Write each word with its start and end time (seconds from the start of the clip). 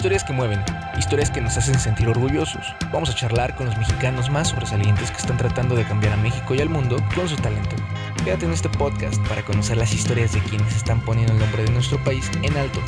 Historias 0.00 0.24
que 0.24 0.32
mueven, 0.32 0.64
historias 0.98 1.30
que 1.30 1.42
nos 1.42 1.58
hacen 1.58 1.78
sentir 1.78 2.08
orgullosos. 2.08 2.74
Vamos 2.90 3.10
a 3.10 3.14
charlar 3.14 3.54
con 3.54 3.66
los 3.66 3.76
mexicanos 3.76 4.30
más 4.30 4.48
sobresalientes 4.48 5.10
que 5.10 5.18
están 5.18 5.36
tratando 5.36 5.74
de 5.76 5.84
cambiar 5.84 6.14
a 6.14 6.16
México 6.16 6.54
y 6.54 6.60
al 6.62 6.70
mundo 6.70 6.96
con 7.14 7.28
su 7.28 7.36
talento. 7.36 7.76
Quédate 8.24 8.46
en 8.46 8.52
este 8.52 8.70
podcast 8.70 9.20
para 9.28 9.44
conocer 9.44 9.76
las 9.76 9.92
historias 9.92 10.32
de 10.32 10.40
quienes 10.40 10.74
están 10.74 11.02
poniendo 11.02 11.34
el 11.34 11.38
nombre 11.38 11.64
de 11.64 11.72
nuestro 11.72 12.02
país 12.02 12.30
en 12.40 12.56
alto. 12.56 12.80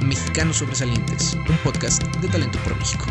Mexicanos 0.00 0.56
Sobresalientes, 0.56 1.34
un 1.48 1.56
podcast 1.58 2.02
de 2.16 2.26
Talento 2.26 2.58
por 2.64 2.76
México. 2.76 3.06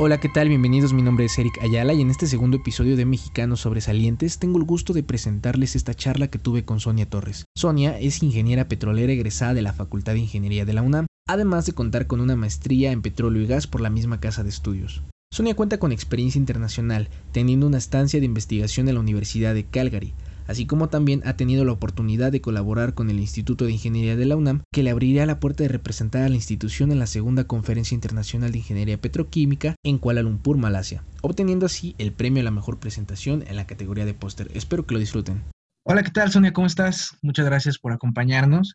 Hola, 0.00 0.20
¿qué 0.20 0.28
tal? 0.28 0.48
Bienvenidos, 0.48 0.92
mi 0.92 1.02
nombre 1.02 1.24
es 1.24 1.36
Eric 1.40 1.58
Ayala 1.60 1.92
y 1.92 2.00
en 2.00 2.08
este 2.08 2.28
segundo 2.28 2.58
episodio 2.58 2.96
de 2.96 3.04
Mexicanos 3.04 3.62
Sobresalientes 3.62 4.38
tengo 4.38 4.56
el 4.56 4.64
gusto 4.64 4.92
de 4.92 5.02
presentarles 5.02 5.74
esta 5.74 5.92
charla 5.92 6.28
que 6.28 6.38
tuve 6.38 6.64
con 6.64 6.78
Sonia 6.78 7.10
Torres. 7.10 7.46
Sonia 7.56 7.98
es 7.98 8.22
ingeniera 8.22 8.68
petrolera 8.68 9.12
egresada 9.12 9.54
de 9.54 9.62
la 9.62 9.72
Facultad 9.72 10.12
de 10.12 10.20
Ingeniería 10.20 10.64
de 10.64 10.72
la 10.72 10.82
UNAM, 10.82 11.06
además 11.26 11.66
de 11.66 11.72
contar 11.72 12.06
con 12.06 12.20
una 12.20 12.36
maestría 12.36 12.92
en 12.92 13.02
petróleo 13.02 13.42
y 13.42 13.48
gas 13.48 13.66
por 13.66 13.80
la 13.80 13.90
misma 13.90 14.20
casa 14.20 14.44
de 14.44 14.50
estudios. 14.50 15.02
Sonia 15.32 15.56
cuenta 15.56 15.78
con 15.78 15.90
experiencia 15.90 16.38
internacional, 16.38 17.08
teniendo 17.32 17.66
una 17.66 17.78
estancia 17.78 18.20
de 18.20 18.26
investigación 18.26 18.86
en 18.86 18.94
la 18.94 19.00
Universidad 19.00 19.52
de 19.52 19.64
Calgary, 19.64 20.14
así 20.48 20.66
como 20.66 20.88
también 20.88 21.22
ha 21.24 21.36
tenido 21.36 21.64
la 21.64 21.72
oportunidad 21.72 22.32
de 22.32 22.40
colaborar 22.40 22.94
con 22.94 23.10
el 23.10 23.20
Instituto 23.20 23.66
de 23.66 23.72
Ingeniería 23.72 24.16
de 24.16 24.24
la 24.24 24.36
UNAM, 24.36 24.62
que 24.72 24.82
le 24.82 24.90
abriría 24.90 25.26
la 25.26 25.38
puerta 25.38 25.62
de 25.62 25.68
representar 25.68 26.22
a 26.22 26.28
la 26.28 26.34
institución 26.34 26.90
en 26.90 26.98
la 26.98 27.06
segunda 27.06 27.44
Conferencia 27.44 27.94
Internacional 27.94 28.50
de 28.50 28.58
Ingeniería 28.58 29.00
Petroquímica 29.00 29.76
en 29.84 29.98
Kuala 29.98 30.22
Lumpur, 30.22 30.56
Malasia, 30.56 31.04
obteniendo 31.22 31.66
así 31.66 31.94
el 31.98 32.12
premio 32.12 32.40
a 32.40 32.44
la 32.44 32.50
mejor 32.50 32.80
presentación 32.80 33.44
en 33.46 33.56
la 33.56 33.66
categoría 33.66 34.06
de 34.06 34.14
póster. 34.14 34.50
Espero 34.54 34.86
que 34.86 34.94
lo 34.94 35.00
disfruten. 35.00 35.44
Hola, 35.84 36.02
¿qué 36.02 36.10
tal, 36.10 36.32
Sonia? 36.32 36.52
¿Cómo 36.52 36.66
estás? 36.66 37.16
Muchas 37.22 37.46
gracias 37.46 37.78
por 37.78 37.92
acompañarnos. 37.92 38.74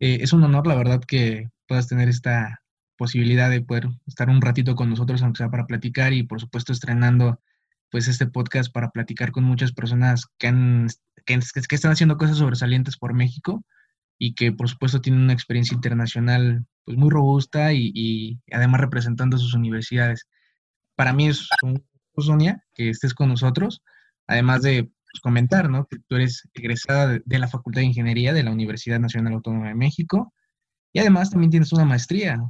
Eh, 0.00 0.18
es 0.22 0.32
un 0.32 0.42
honor, 0.44 0.66
la 0.66 0.76
verdad, 0.76 1.00
que 1.06 1.50
puedas 1.66 1.88
tener 1.88 2.08
esta 2.08 2.62
posibilidad 2.96 3.50
de 3.50 3.60
poder 3.60 3.88
estar 4.06 4.28
un 4.28 4.40
ratito 4.40 4.74
con 4.74 4.90
nosotros, 4.90 5.22
aunque 5.22 5.38
sea 5.38 5.50
para 5.50 5.66
platicar 5.66 6.12
y, 6.12 6.24
por 6.24 6.40
supuesto, 6.40 6.72
estrenando 6.72 7.40
pues 7.90 8.08
este 8.08 8.26
podcast 8.26 8.72
para 8.72 8.90
platicar 8.90 9.32
con 9.32 9.44
muchas 9.44 9.72
personas 9.72 10.26
que 10.38 10.48
han 10.48 10.88
que, 11.28 11.34
están 11.74 11.92
haciendo 11.92 12.16
cosas 12.16 12.38
sobresalientes 12.38 12.96
por 12.96 13.14
México 13.14 13.64
y 14.18 14.34
que 14.34 14.52
por 14.52 14.68
supuesto 14.68 15.00
tienen 15.00 15.22
una 15.22 15.32
experiencia 15.32 15.74
internacional 15.74 16.66
pues 16.84 16.96
muy 16.96 17.10
robusta 17.10 17.72
y, 17.72 18.40
además 18.50 18.80
representando 18.80 19.36
a 19.36 19.40
sus 19.40 19.54
universidades. 19.54 20.26
Para 20.96 21.12
mí 21.12 21.28
es 21.28 21.46
un 21.62 21.74
gusto, 22.14 22.32
Sonia, 22.32 22.64
que 22.74 22.90
estés 22.90 23.14
con 23.14 23.28
nosotros, 23.28 23.82
además 24.26 24.62
de 24.62 24.84
pues, 24.84 25.20
comentar, 25.22 25.68
¿no? 25.70 25.86
Que 25.86 25.98
tú 26.08 26.16
eres 26.16 26.48
egresada 26.54 27.20
de, 27.24 27.38
la 27.38 27.48
Facultad 27.48 27.82
de 27.82 27.86
Ingeniería 27.86 28.32
de 28.32 28.42
la 28.42 28.50
Universidad 28.50 28.98
Nacional 28.98 29.34
Autónoma 29.34 29.68
de 29.68 29.74
México 29.74 30.32
y 30.92 31.00
además 31.00 31.30
también 31.30 31.50
tienes 31.50 31.72
una 31.72 31.84
maestría 31.84 32.40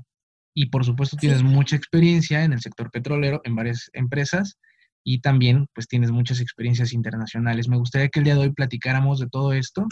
y 0.55 0.66
por 0.66 0.84
supuesto 0.84 1.16
tienes 1.16 1.42
mucha 1.42 1.77
experiencia 1.77 2.44
en 2.44 2.53
el 2.53 2.61
sector 2.61 2.91
petrolero 2.91 3.41
en 3.44 3.56
varias 3.56 3.91
empresas 3.92 4.59
y 5.05 5.21
también 5.21 5.67
pues 5.75 5.87
tienes 5.87 6.11
muchas 6.11 6.41
experiencias 6.41 6.93
internacionales. 6.93 7.69
Me 7.69 7.79
gustaría 7.79 8.09
que 8.09 8.21
el 8.21 8.25
día 8.25 8.35
de 8.35 8.41
hoy 8.41 8.53
platicáramos 8.53 9.19
de 9.21 9.29
todo 9.29 9.53
esto, 9.53 9.87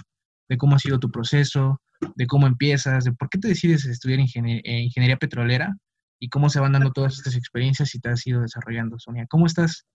de 0.49 0.59
cómo 0.59 0.77
ha 0.77 0.79
sido 0.79 0.99
tu 0.99 1.11
proceso, 1.11 1.81
de 2.15 2.27
cómo 2.27 2.47
empiezas, 2.47 3.05
de 3.05 3.13
por 3.13 3.29
qué 3.29 3.39
te 3.39 3.49
decides 3.49 3.85
estudiar 3.87 4.21
eh, 4.21 4.23
ingeniería 4.25 5.17
petrolera 5.17 5.77
y 6.19 6.29
cómo 6.29 6.51
se 6.51 6.61
van 6.61 6.73
dando 6.73 6.93
todas 6.93 7.15
estas 7.15 7.37
experiencias 7.37 7.95
y 7.95 8.01
te 8.01 8.09
has 8.11 8.27
ido 8.27 8.41
desarrollando, 8.41 8.99
Sonia. 8.99 9.27
¿Cómo 9.29 9.47
estás? 9.47 9.87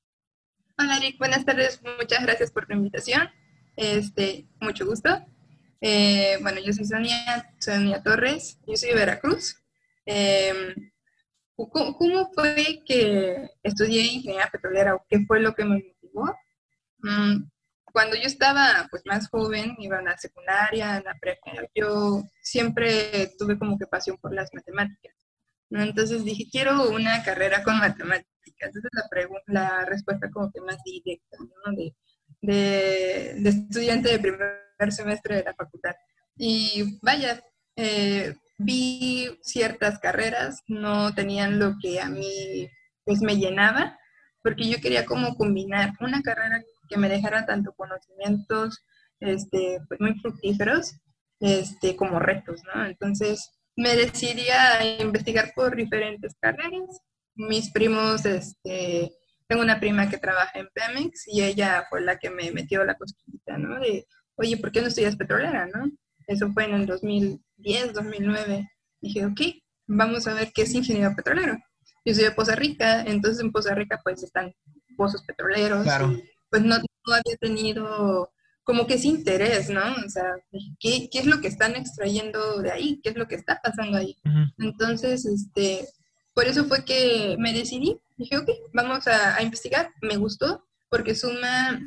Hola, 0.77 0.97
Eric. 0.97 1.17
Buenas 1.17 1.45
tardes. 1.45 1.81
Muchas 1.99 2.23
gracias 2.23 2.51
por 2.51 2.67
la 2.69 2.75
invitación. 2.75 3.29
Este, 3.75 4.47
mucho 4.59 4.85
gusto. 4.85 5.09
Eh, 5.79 6.37
bueno, 6.41 6.59
yo 6.63 6.73
soy 6.73 6.85
Sonia, 6.85 7.53
Sonia 7.59 8.01
Torres. 8.03 8.59
Yo 8.67 8.75
soy 8.75 8.89
de 8.89 8.95
Veracruz. 8.95 9.55
Eh, 10.05 10.75
¿Cómo, 11.69 12.31
fue 12.33 12.81
que 12.85 13.49
estudié 13.63 14.03
ingeniería 14.03 14.49
petrolera 14.51 14.95
o 14.95 15.05
qué 15.09 15.19
fue 15.25 15.39
lo 15.39 15.53
que 15.53 15.63
me 15.63 15.75
motivó? 15.75 16.35
Mm, 16.99 17.43
cuando 17.91 18.15
yo 18.15 18.23
estaba 18.23 18.87
pues 18.89 19.03
más 19.05 19.27
joven, 19.29 19.75
iba 19.79 19.99
a 19.99 20.01
la 20.01 20.17
secundaria, 20.17 20.97
en 20.97 21.03
la 21.03 21.15
prepa, 21.19 21.51
yo 21.75 22.23
siempre 22.41 23.31
tuve 23.37 23.59
como 23.59 23.77
que 23.77 23.87
pasión 23.87 24.17
por 24.17 24.33
las 24.33 24.49
matemáticas. 24.53 25.15
Entonces 25.69 26.25
dije, 26.25 26.47
quiero 26.51 26.89
una 26.89 27.23
carrera 27.23 27.63
con 27.63 27.79
matemáticas. 27.79 28.27
Esa 28.59 28.79
es 28.79 29.29
la, 29.47 29.69
la 29.79 29.85
respuesta 29.85 30.29
como 30.29 30.51
que 30.51 30.61
más 30.61 30.77
directa, 30.83 31.37
¿no? 31.39 31.71
de, 31.75 31.95
de, 32.41 33.35
de, 33.39 33.49
estudiante 33.49 34.09
de 34.09 34.19
primer 34.19 34.91
semestre 34.91 35.37
de 35.37 35.43
la 35.43 35.53
facultad. 35.53 35.95
Y 36.35 36.99
vaya, 37.01 37.41
eh, 37.75 38.35
vi 38.63 39.39
ciertas 39.41 39.99
carreras, 39.99 40.61
no 40.67 41.13
tenían 41.13 41.59
lo 41.59 41.75
que 41.81 41.99
a 41.99 42.09
mí 42.09 42.69
pues 43.03 43.21
me 43.21 43.37
llenaba, 43.37 43.97
porque 44.43 44.69
yo 44.69 44.79
quería 44.79 45.05
como 45.05 45.35
combinar 45.35 45.93
una 45.99 46.21
carrera 46.21 46.63
que 46.89 46.97
me 46.97 47.09
dejara 47.09 47.45
tanto 47.45 47.73
conocimientos 47.73 48.83
este, 49.19 49.79
pues 49.87 49.99
muy 49.99 50.15
fructíferos 50.19 50.95
este, 51.39 51.95
como 51.95 52.19
retos, 52.19 52.61
¿no? 52.73 52.85
Entonces 52.85 53.51
me 53.75 53.95
decidí 53.95 54.47
a 54.49 55.01
investigar 55.01 55.53
por 55.55 55.75
diferentes 55.75 56.35
carreras. 56.39 57.01
Mis 57.35 57.71
primos, 57.71 58.25
este, 58.25 59.11
tengo 59.47 59.61
una 59.61 59.79
prima 59.79 60.09
que 60.09 60.17
trabaja 60.17 60.59
en 60.59 60.69
Pemex 60.73 61.27
y 61.27 61.43
ella 61.43 61.85
fue 61.89 62.01
la 62.01 62.17
que 62.17 62.29
me 62.29 62.51
metió 62.51 62.83
la 62.83 62.95
cosquillita, 62.95 63.57
¿no? 63.57 63.79
De, 63.79 64.05
oye, 64.35 64.57
¿por 64.57 64.71
qué 64.71 64.81
no 64.81 64.87
estudias 64.87 65.15
petrolera, 65.15 65.67
no? 65.67 65.89
Eso 66.31 66.51
fue 66.53 66.65
en 66.65 66.73
el 66.75 66.85
2010, 66.85 67.93
2009. 67.93 68.69
Dije, 69.01 69.25
ok, 69.25 69.41
vamos 69.87 70.27
a 70.27 70.33
ver 70.33 70.51
qué 70.53 70.61
es 70.61 70.73
ingeniero 70.73 71.13
petrolero. 71.15 71.57
Yo 72.05 72.15
soy 72.15 72.23
de 72.23 72.31
Poza 72.31 72.55
Rica, 72.55 73.03
entonces 73.03 73.43
en 73.43 73.51
Poza 73.51 73.75
Rica 73.75 73.99
pues 74.03 74.23
están 74.23 74.53
pozos 74.95 75.23
petroleros. 75.23 75.83
Claro. 75.83 76.17
pues 76.49 76.63
no, 76.63 76.75
había 76.75 77.37
tenido 77.39 78.31
como 78.63 78.87
que 78.87 78.93
ese 78.93 79.07
interés, 79.07 79.69
¿no? 79.69 79.81
O 80.05 80.09
sea, 80.09 80.35
¿qué, 80.79 81.09
¿qué, 81.11 81.19
es 81.19 81.25
lo 81.25 81.41
que 81.41 81.47
están 81.47 81.75
extrayendo 81.75 82.61
de 82.61 82.71
ahí? 82.71 83.01
¿Qué 83.03 83.09
es 83.09 83.17
lo 83.17 83.27
que 83.27 83.35
está 83.35 83.59
pasando 83.61 83.97
ahí? 83.97 84.15
Entonces, 84.57 85.25
este, 85.25 85.87
por 86.33 86.45
eso 86.45 86.65
fue 86.65 86.85
que 86.85 87.35
me 87.39 87.53
decidí. 87.53 87.99
Dije, 88.17 88.37
ok, 88.37 88.49
vamos 88.73 89.07
a, 89.07 89.35
a 89.35 89.43
investigar. 89.43 89.91
Me 90.01 90.15
gustó 90.17 90.65
porque 90.89 91.15
suma 91.15 91.79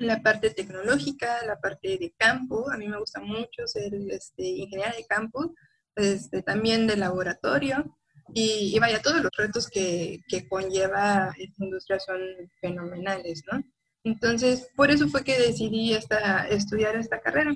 la 0.00 0.22
parte 0.22 0.50
tecnológica, 0.50 1.44
la 1.46 1.60
parte 1.60 1.98
de 1.98 2.12
campo. 2.16 2.70
A 2.72 2.76
mí 2.76 2.88
me 2.88 2.98
gusta 2.98 3.20
mucho 3.20 3.66
ser 3.66 3.92
este, 4.08 4.42
ingeniera 4.42 4.92
de 4.96 5.06
campo, 5.06 5.54
este, 5.94 6.42
también 6.42 6.86
de 6.86 6.96
laboratorio. 6.96 7.96
Y, 8.32 8.78
vaya, 8.78 9.02
todos 9.02 9.22
los 9.22 9.32
retos 9.36 9.68
que, 9.68 10.20
que, 10.28 10.48
conlleva 10.48 11.32
esta 11.36 11.64
industria 11.64 11.98
son 11.98 12.20
fenomenales, 12.60 13.42
¿no? 13.50 13.60
Entonces, 14.04 14.68
por 14.76 14.90
eso 14.90 15.08
fue 15.08 15.24
que 15.24 15.38
decidí 15.38 15.94
esta, 15.94 16.46
estudiar 16.46 16.94
esta 16.94 17.20
carrera. 17.20 17.54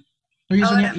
Oye, 0.50 0.66
Sonia, 0.66 0.93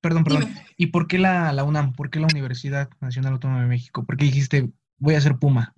perdón, 0.00 0.24
perdón. 0.24 0.54
¿Y 0.76 0.86
por 0.86 1.06
qué 1.06 1.18
la, 1.18 1.52
la 1.52 1.64
UNAM? 1.64 1.92
¿Por 1.92 2.08
qué 2.10 2.18
la 2.18 2.28
Universidad 2.32 2.88
Nacional 3.00 3.34
Autónoma 3.34 3.60
de 3.60 3.68
México? 3.68 4.04
¿Por 4.04 4.16
qué 4.16 4.24
dijiste, 4.24 4.70
voy 4.96 5.14
a 5.14 5.20
ser 5.20 5.36
Puma? 5.36 5.74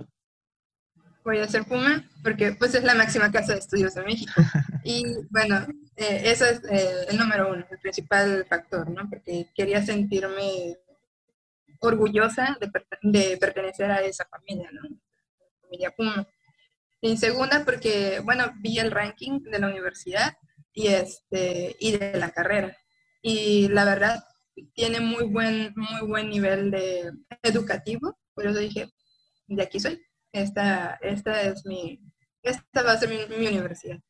Voy 1.31 1.39
a 1.39 1.49
ser 1.49 1.65
Puma, 1.65 2.05
porque 2.25 2.53
pues 2.53 2.75
es 2.75 2.83
la 2.83 2.95
máxima 2.95 3.31
casa 3.31 3.53
de 3.53 3.61
estudios 3.61 3.95
de 3.95 4.03
México. 4.03 4.33
Y 4.83 5.05
bueno, 5.29 5.67
eh, 5.95 6.23
ese 6.25 6.51
es 6.51 6.65
eh, 6.65 7.07
el 7.11 7.19
número 7.19 7.51
uno, 7.53 7.67
el 7.71 7.79
principal 7.79 8.47
factor, 8.49 8.89
¿no? 8.91 9.09
Porque 9.11 9.47
quería 9.55 9.85
sentirme 9.85 10.79
orgullosa 11.81 12.57
de, 12.59 12.71
de 13.03 13.37
pertenecer 13.37 13.91
a 13.91 14.01
esa 14.01 14.25
familia, 14.25 14.71
¿no? 14.73 14.81
familia 15.61 15.91
Puma. 15.91 16.27
Y 17.03 17.17
segunda, 17.19 17.63
porque, 17.65 18.21
bueno, 18.25 18.53
vi 18.61 18.79
el 18.79 18.91
ranking 18.91 19.41
de 19.43 19.59
la 19.59 19.69
universidad 19.69 20.35
y, 20.73 20.89
este, 20.89 21.77
y 21.79 21.97
de 21.97 22.19
la 22.19 22.31
carrera. 22.31 22.77
Y 23.23 23.69
la 23.69 23.85
verdad, 23.85 24.25
tiene 24.73 25.01
muy 25.01 25.25
buen, 25.25 25.75
muy 25.77 26.09
buen 26.09 26.31
nivel 26.31 26.71
de 26.71 27.13
educativo, 27.43 28.19
por 28.35 28.47
eso 28.47 28.59
dije, 28.59 28.89
de 29.47 29.63
aquí 29.63 29.79
soy 29.79 30.01
esta, 30.33 30.99
esta 31.03 31.43
es 31.43 31.65
mi, 31.67 32.01
esta 32.43 32.83
va 32.83 32.93
a 32.93 32.99
ser 32.99 33.09
mi, 33.09 33.47
universidad. 33.47 34.01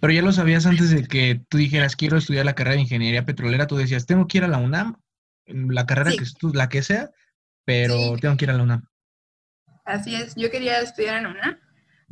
Pero 0.00 0.12
ya 0.12 0.22
lo 0.22 0.32
sabías 0.32 0.66
antes 0.66 0.90
de 0.90 1.06
que 1.06 1.40
tú 1.48 1.58
dijeras, 1.58 1.96
quiero 1.96 2.18
estudiar 2.18 2.44
la 2.44 2.54
carrera 2.54 2.76
de 2.76 2.82
ingeniería 2.82 3.24
petrolera, 3.24 3.66
tú 3.66 3.76
decías, 3.76 4.06
tengo 4.06 4.26
que 4.26 4.38
ir 4.38 4.44
a 4.44 4.48
la 4.48 4.58
UNAM, 4.58 5.00
la 5.46 5.86
carrera 5.86 6.10
que 6.10 6.18
que 6.18 6.48
la 6.52 6.68
que 6.68 6.82
sea, 6.82 7.10
pero 7.64 8.16
tengo 8.18 8.36
que 8.36 8.44
ir 8.44 8.50
a 8.50 8.54
la 8.54 8.62
UNAM. 8.62 8.86
Así 9.84 10.14
es, 10.14 10.34
yo 10.36 10.50
quería 10.50 10.80
estudiar 10.80 11.18
en 11.18 11.26
UNAM, 11.26 11.58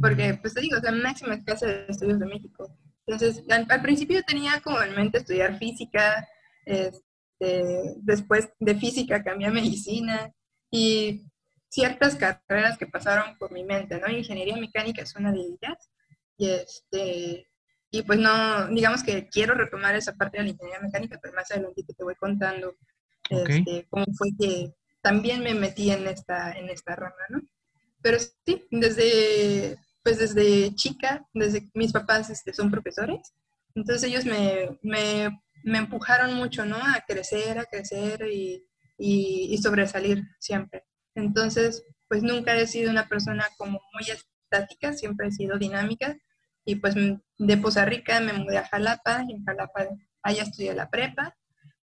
porque, 0.01 0.39
pues 0.41 0.55
te 0.55 0.63
digo, 0.63 0.77
es 0.77 0.83
la 0.83 0.93
máxima 0.93 1.45
casa 1.45 1.67
de 1.67 1.87
estudios 1.89 2.19
de 2.19 2.27
México. 2.27 2.75
Entonces, 3.07 3.45
al, 3.51 3.83
principio 3.83 4.23
tenía 4.23 4.61
como 4.61 4.81
en 4.83 4.95
mente 4.95 5.19
estudiar 5.19 5.59
física, 5.59 6.27
este, 6.65 7.95
después 8.03 8.49
de 8.59 8.75
física 8.77 9.23
cambié 9.23 9.49
a 9.49 9.53
medicina, 9.53 10.33
y 10.71 11.30
ciertas 11.71 12.17
carreras 12.17 12.77
que 12.77 12.87
pasaron 12.87 13.39
por 13.39 13.53
mi 13.53 13.65
mente, 13.65 13.99
¿no? 13.99 14.11
Ingeniería 14.11 14.57
mecánica 14.57 15.03
es 15.03 15.15
una 15.17 15.33
de 15.33 15.41
ellas. 15.41 15.91
Y, 16.37 16.51
este, 16.51 17.47
y 17.91 18.03
pues 18.03 18.19
no, 18.19 18.69
digamos 18.69 19.03
que 19.03 19.29
quiero 19.29 19.55
retomar 19.55 19.95
esa 19.95 20.15
parte 20.15 20.39
de 20.39 20.45
la 20.45 20.51
ingeniería 20.51 20.81
mecánica, 20.81 21.19
pero 21.23 21.35
más 21.35 21.51
adelante 21.51 21.83
te 21.83 22.05
voy 22.05 22.15
contando 22.17 22.77
este, 23.31 23.87
cómo 23.89 24.07
fue 24.17 24.29
que 24.39 24.75
también 25.01 25.43
me 25.43 25.55
metí 25.55 25.91
en 25.91 26.07
esta, 26.07 26.53
en 26.53 26.69
esta 26.69 26.97
rama, 26.97 27.15
¿no? 27.29 27.41
Pero 28.03 28.19
sí, 28.19 28.67
desde, 28.71 29.79
pues 30.03 30.19
desde 30.19 30.75
chica, 30.75 31.27
desde 31.33 31.71
mis 31.75 31.93
papás 31.93 32.31
este, 32.31 32.53
son 32.53 32.71
profesores, 32.71 33.35
entonces 33.75 34.11
ellos 34.11 34.25
me, 34.25 34.79
me, 34.83 35.43
me, 35.63 35.79
empujaron 35.79 36.35
mucho, 36.35 36.65
¿no? 36.65 36.77
A 36.77 37.05
crecer, 37.07 37.59
a 37.59 37.67
crecer 37.67 38.27
y, 38.31 38.67
y, 38.99 39.49
y, 39.55 39.59
sobresalir 39.59 40.23
siempre. 40.41 40.85
Entonces, 41.15 41.85
pues 42.09 42.23
nunca 42.23 42.57
he 42.57 42.67
sido 42.67 42.91
una 42.91 43.09
persona 43.09 43.47
como 43.57 43.81
muy 43.93 44.05
estática, 44.11 44.93
siempre 44.93 45.29
he 45.29 45.33
sido 45.33 45.59
dinámica. 45.59 46.17
Y 46.65 46.77
pues 46.77 46.95
de 46.95 47.57
Poza 47.57 47.85
Rica 47.85 48.21
me 48.21 48.33
mudé 48.33 48.59
a 48.59 48.67
Jalapa, 48.67 49.25
y 49.29 49.33
en 49.35 49.45
Jalapa 49.45 49.89
allá 50.23 50.43
estudié 50.43 50.75
la 50.75 50.91
prepa. 50.91 51.37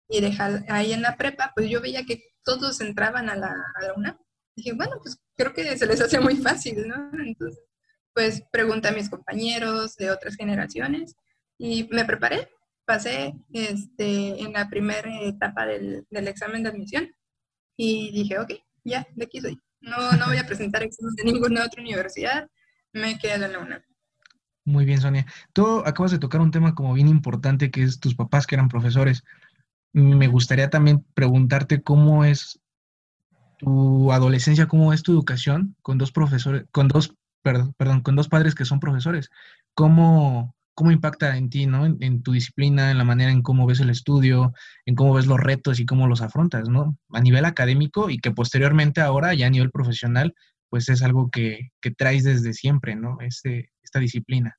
Y 0.09 0.21
de 0.21 0.37
ahí 0.69 0.93
en 0.93 1.03
la 1.03 1.17
prepa, 1.17 1.53
pues 1.55 1.69
yo 1.69 1.81
veía 1.81 2.05
que 2.05 2.23
todos 2.45 2.81
entraban 2.81 3.29
a 3.29 3.37
la, 3.37 3.49
a 3.49 3.93
UNAM. 3.97 4.19
Dije, 4.55 4.73
bueno, 4.73 4.97
pues 5.03 5.19
creo 5.37 5.53
que 5.53 5.77
se 5.77 5.87
les 5.87 6.01
hace 6.01 6.21
muy 6.21 6.37
fácil, 6.37 6.87
¿no? 6.89 7.11
Entonces, 7.19 7.63
pues 8.15 8.43
pregunté 8.51 8.89
a 8.89 8.93
mis 8.93 9.11
compañeros 9.11 9.97
de 9.97 10.11
otras 10.11 10.37
generaciones 10.37 11.17
y 11.59 11.89
me 11.91 12.05
preparé. 12.05 12.49
Pasé 12.87 13.35
este, 13.53 14.41
en 14.41 14.53
la 14.53 14.69
primera 14.71 15.21
etapa 15.23 15.67
del, 15.67 16.07
del 16.09 16.29
examen 16.29 16.63
de 16.63 16.69
admisión 16.71 17.11
y 17.77 18.13
dije, 18.13 18.39
ok, 18.39 18.53
ya, 18.87 19.07
de 19.15 19.25
aquí 19.25 19.41
soy. 19.41 19.61
No, 19.81 20.13
no 20.13 20.27
voy 20.27 20.39
a 20.39 20.47
presentar 20.47 20.83
exámenes 20.83 21.17
de 21.17 21.25
ninguna 21.25 21.65
otra 21.65 21.83
universidad, 21.83 22.49
me 22.93 23.19
quedo 23.19 23.45
en 23.45 23.53
la 23.53 23.59
UNAM. 23.59 23.83
Muy 24.65 24.85
bien, 24.85 25.01
Sonia. 25.01 25.27
Tú 25.53 25.83
acabas 25.85 26.11
de 26.11 26.19
tocar 26.19 26.41
un 26.41 26.51
tema 26.51 26.75
como 26.75 26.93
bien 26.95 27.07
importante, 27.07 27.71
que 27.71 27.83
es 27.83 28.01
tus 28.01 28.17
papás 28.17 28.47
que 28.47 28.57
eran 28.57 28.69
profesores. 28.69 29.23
Me 29.93 30.27
gustaría 30.27 30.71
también 30.71 31.05
preguntarte 31.15 31.83
cómo 31.83 32.25
es 32.25 32.61
tu 33.59 34.13
adolescencia, 34.13 34.67
cómo 34.67 34.93
es 34.93 35.03
tu 35.03 35.13
educación 35.13 35.77
con 35.83 35.99
dos 35.99 36.11
profesores, 36.11 36.65
con 36.73 36.89
dos, 36.89 37.15
perdón, 37.43 37.75
perdón 37.77 38.01
con 38.01 38.17
dos 38.17 38.29
padres 38.29 38.57
que 38.57 38.65
son 38.65 38.81
profesores. 38.81 39.31
¿Cómo, 39.73 40.56
cómo 40.77 40.93
impacta 40.93 41.39
en 41.39 41.49
ti, 41.49 41.65
¿no? 41.65 41.87
En, 41.87 42.23
tu 42.23 42.33
disciplina, 42.33 42.91
en 42.91 42.99
la 42.99 43.05
manera 43.05 43.33
en 43.33 43.41
cómo 43.41 43.67
ves 43.67 43.81
el 43.81 43.89
estudio, 43.89 44.53
en 44.85 44.95
cómo 44.95 45.15
ves 45.15 45.27
los 45.27 45.41
retos 45.41 45.81
y 45.81 45.87
cómo 45.87 46.07
los 46.07 46.21
afrontas, 46.21 46.69
¿no? 46.69 46.99
A 47.15 47.21
nivel 47.23 47.47
académico 47.47 48.11
y 48.11 48.19
que 48.19 48.31
posteriormente 48.31 49.01
ahora 49.01 49.33
ya 49.33 49.47
a 49.47 49.51
nivel 49.51 49.71
profesional, 49.71 50.35
pues 50.69 50.91
es 50.91 51.03
algo 51.03 51.31
que, 51.31 51.71
que 51.81 51.93
traes 51.93 52.25
desde 52.25 52.53
siempre, 52.53 52.95
¿no? 52.95 53.17
Este, 53.23 53.73
esta 53.83 54.01
disciplina. 54.01 54.59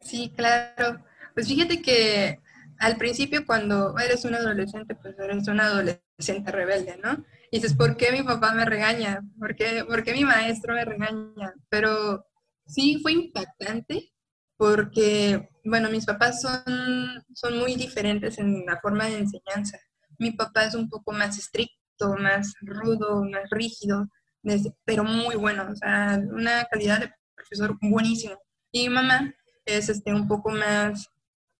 Sí, 0.00 0.32
claro. 0.36 1.04
Pues 1.34 1.48
fíjate 1.48 1.82
que 1.82 2.38
al 2.78 2.96
principio 2.96 3.44
cuando 3.44 3.98
eres 3.98 4.24
un 4.24 4.36
adolescente, 4.36 4.94
pues 4.94 5.18
eres 5.18 5.48
un 5.48 5.60
adolescente 5.60 6.52
rebelde, 6.52 7.00
¿no? 7.02 7.24
Y 7.50 7.56
dices, 7.56 7.74
¿por 7.74 7.96
qué 7.96 8.12
mi 8.12 8.22
papá 8.22 8.54
me 8.54 8.64
regaña? 8.64 9.20
¿Por 9.40 9.56
qué, 9.56 9.84
¿por 9.84 10.04
qué 10.04 10.12
mi 10.12 10.24
maestro 10.24 10.74
me 10.74 10.84
regaña? 10.84 11.52
Pero 11.68 12.24
sí 12.64 13.00
fue 13.02 13.10
impactante 13.10 14.11
porque, 14.56 15.48
bueno, 15.64 15.90
mis 15.90 16.06
papás 16.06 16.40
son, 16.40 16.62
son 17.34 17.58
muy 17.58 17.74
diferentes 17.74 18.38
en 18.38 18.64
la 18.66 18.80
forma 18.80 19.06
de 19.06 19.18
enseñanza. 19.18 19.78
Mi 20.18 20.32
papá 20.32 20.64
es 20.64 20.74
un 20.74 20.88
poco 20.88 21.12
más 21.12 21.38
estricto, 21.38 22.14
más 22.18 22.54
rudo, 22.60 23.24
más 23.24 23.48
rígido, 23.50 24.08
pero 24.84 25.04
muy 25.04 25.36
bueno, 25.36 25.68
o 25.70 25.76
sea, 25.76 26.20
una 26.30 26.64
calidad 26.64 27.00
de 27.00 27.12
profesor 27.34 27.76
buenísimo. 27.80 28.36
Y 28.72 28.88
mi 28.88 28.94
mamá 28.94 29.34
es 29.64 29.88
este, 29.88 30.12
un 30.12 30.28
poco 30.28 30.50
más, 30.50 31.08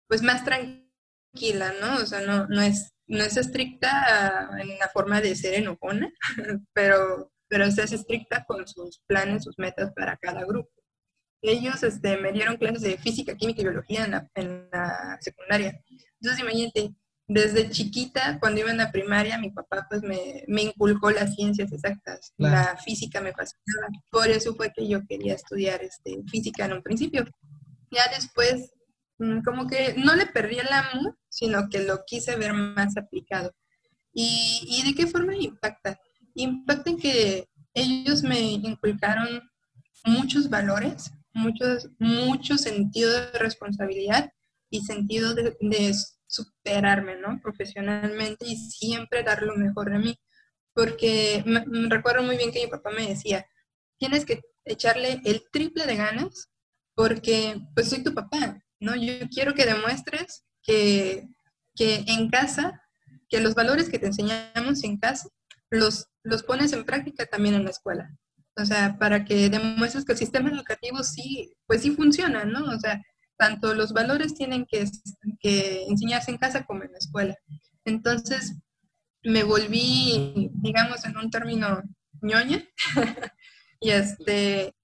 pues 0.09 0.23
más 0.23 0.44
tranquila, 0.44 1.73
¿no? 1.81 1.97
O 1.97 2.06
sea, 2.06 2.21
no, 2.23 2.47
no, 2.49 2.62
es, 2.62 2.93
no 3.06 3.23
es 3.25 3.37
estricta 3.37 4.50
en 4.59 4.79
la 4.79 4.89
forma 4.89 5.21
de 5.21 5.35
ser 5.35 5.55
enojona, 5.55 6.11
pero, 6.73 7.33
pero 7.49 7.65
es 7.65 7.79
estricta 7.79 8.44
con 8.44 8.67
sus 8.67 9.00
planes, 9.06 9.44
sus 9.44 9.59
metas 9.59 9.93
para 9.94 10.17
cada 10.17 10.44
grupo 10.44 10.81
ellos 11.43 11.83
este, 11.83 12.17
me 12.19 12.33
dieron 12.33 12.56
clases 12.56 12.83
de 12.83 12.97
física, 12.97 13.37
química 13.37 13.61
y 13.61 13.65
biología 13.65 14.05
en 14.05 14.11
la, 14.12 14.31
en 14.37 14.69
la, 14.71 15.19
secundaria. 15.21 15.83
Entonces, 16.21 16.41
imagínate, 16.41 16.94
desde 17.27 17.69
chiquita, 17.71 18.39
cuando 18.39 18.61
iba 18.61 18.71
en 18.71 18.77
la 18.77 18.93
primaria, 18.93 19.39
mi 19.39 19.50
papá 19.50 19.87
pues 19.91 20.03
me, 20.03 20.44
me 20.47 20.62
inculcó 20.62 21.11
las 21.11 21.35
ciencias 21.35 21.73
exactas. 21.73 22.33
La 22.37 22.77
física 22.77 23.21
me 23.21 23.33
fascinaba. 23.33 23.89
Por 24.11 24.29
eso 24.29 24.55
fue 24.55 24.73
que 24.73 24.87
yo 24.89 25.05
quería 25.06 25.35
estudiar 25.35 25.83
este, 25.83 26.23
física 26.31 26.67
en 26.67 26.75
un 26.75 26.83
principio. 26.83 27.25
Ya 27.91 28.03
después, 28.15 28.71
mm, 29.19 29.41
como 29.43 29.67
que 29.67 29.94
no 29.97 30.15
le 30.15 30.27
perdí 30.27 30.59
el 30.59 30.73
amor, 30.73 31.19
sino 31.29 31.69
que 31.69 31.81
lo 31.81 32.05
quise 32.06 32.37
ver 32.37 32.53
más 32.53 32.97
aplicado. 32.97 33.53
¿Y, 34.12 34.62
y 34.69 34.89
de 34.89 34.94
qué 34.94 35.06
forma 35.09 35.35
impacta? 35.35 35.99
Impacta 36.35 36.91
en 36.91 36.99
que 36.99 37.49
ellos 37.75 38.23
me 38.23 38.41
inculcaron 38.41 39.41
muchos 40.05 40.49
valores 40.50 41.11
mucho, 41.34 41.64
mucho 41.99 42.58
sentido 42.58 43.11
de 43.12 43.38
responsabilidad 43.38 44.31
y 44.70 44.82
sentido 44.82 45.34
de, 45.34 45.94
superarme, 46.26 47.17
¿no? 47.17 47.38
Profesionalmente 47.43 48.46
y 48.46 48.56
siempre 48.56 49.23
dar 49.23 49.43
lo 49.43 49.55
mejor 49.55 49.90
de 49.90 49.99
mí. 49.99 50.19
Porque 50.75 51.43
me, 51.44 51.62
recuerdo 51.90 52.23
muy 52.23 52.38
bien 52.38 52.50
que 52.50 52.64
mi 52.64 52.70
papá 52.70 52.90
me 52.90 53.06
decía, 53.06 53.46
tienes 53.99 54.25
que 54.25 54.40
echarle 54.64 55.20
el 55.25 55.44
triple 55.52 55.87
de 55.87 55.96
ganas 55.96 56.49
porque 56.94 57.61
pues 57.75 57.90
soy 57.90 58.02
tu 58.02 58.14
papá, 58.14 58.62
¿no? 58.81 58.96
Yo 58.96 59.29
quiero 59.29 59.52
que 59.52 59.67
demuestres 59.67 60.46
que, 60.62 61.29
que 61.75 62.05
en 62.06 62.31
casa, 62.31 62.82
que 63.29 63.40
los 63.40 63.55
valores 63.55 63.90
que 63.90 63.99
te 63.99 64.06
enseñamos 64.06 64.84
en 64.84 64.96
casa, 64.99 65.29
los, 65.69 66.06
los 66.23 66.43
pones 66.43 66.73
en 66.73 66.84
práctica 66.84 67.26
también 67.26 67.56
en 67.56 67.64
la 67.64 67.70
escuela. 67.70 68.11
O 68.56 68.64
sea, 68.64 68.99
para 68.99 69.25
que 69.25 69.49
demuestres 69.49 70.04
que 70.04 70.12
el 70.12 70.19
sistema 70.19 70.50
educativo 70.50 71.02
sí, 71.02 71.54
pues 71.66 71.82
sí 71.82 71.93
funciona, 71.93 72.44
¿no? 72.44 72.64
O 72.66 72.78
sea, 72.78 73.02
tanto 73.38 73.75
los 73.75 73.93
valores 73.93 74.34
tienen 74.34 74.66
que, 74.66 74.84
que 75.40 75.84
enseñarse 75.88 76.31
en 76.31 76.38
casa 76.38 76.64
como 76.64 76.84
en 76.84 76.93
la 76.93 76.99
escuela. 76.99 77.37
Entonces, 77.84 78.54
me 79.25 79.43
volví, 79.44 80.50
digamos, 80.54 81.04
en 81.04 81.16
un 81.16 81.31
término 81.31 81.82
ñoña. 82.20 82.62
y 83.81 83.90
este, 83.90 84.75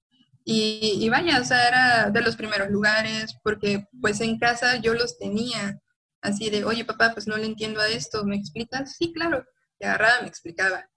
y, 0.44 0.99
y, 1.05 1.09
vaya, 1.09 1.41
o 1.41 1.44
sea, 1.44 1.69
era 1.69 2.11
de 2.11 2.23
los 2.23 2.37
primeros 2.37 2.71
lugares, 2.71 3.37
porque 3.43 3.87
pues 4.00 4.21
en 4.21 4.38
casa 4.38 4.76
yo 4.76 4.94
los 4.94 5.19
tenía 5.19 5.79
así 6.23 6.50
de, 6.50 6.64
oye 6.64 6.85
papá, 6.85 7.12
pues 7.12 7.26
no 7.26 7.37
le 7.37 7.47
entiendo 7.47 7.81
a 7.81 7.88
esto, 7.88 8.25
¿me 8.25 8.37
explicas? 8.37 8.97
Sí, 8.97 9.12
claro. 9.12 9.45
Y 9.78 9.85
agarraba, 9.85 10.23
me 10.23 10.28
explicaba. 10.28 10.88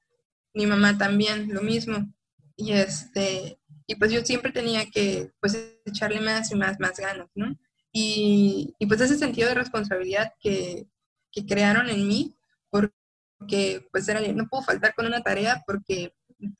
Mi 0.53 0.65
mamá 0.65 0.97
también, 0.97 1.53
lo 1.53 1.61
mismo. 1.61 2.13
Y, 2.55 2.73
este, 2.73 3.59
y 3.87 3.95
pues 3.95 4.11
yo 4.11 4.23
siempre 4.23 4.51
tenía 4.51 4.85
que 4.89 5.31
pues 5.39 5.57
echarle 5.85 6.21
más 6.21 6.51
y 6.51 6.55
más, 6.55 6.79
más 6.79 6.97
ganas, 6.97 7.27
¿no? 7.35 7.55
Y, 7.91 8.73
y 8.79 8.85
pues 8.85 9.01
ese 9.01 9.17
sentido 9.17 9.49
de 9.49 9.55
responsabilidad 9.55 10.33
que, 10.39 10.87
que, 11.31 11.45
crearon 11.45 11.89
en 11.89 12.07
mí, 12.07 12.37
porque 12.69 13.85
pues 13.91 14.07
era, 14.07 14.21
no 14.33 14.47
puedo 14.47 14.63
faltar 14.63 14.93
con 14.93 15.07
una 15.07 15.21
tarea 15.21 15.61
porque 15.65 16.13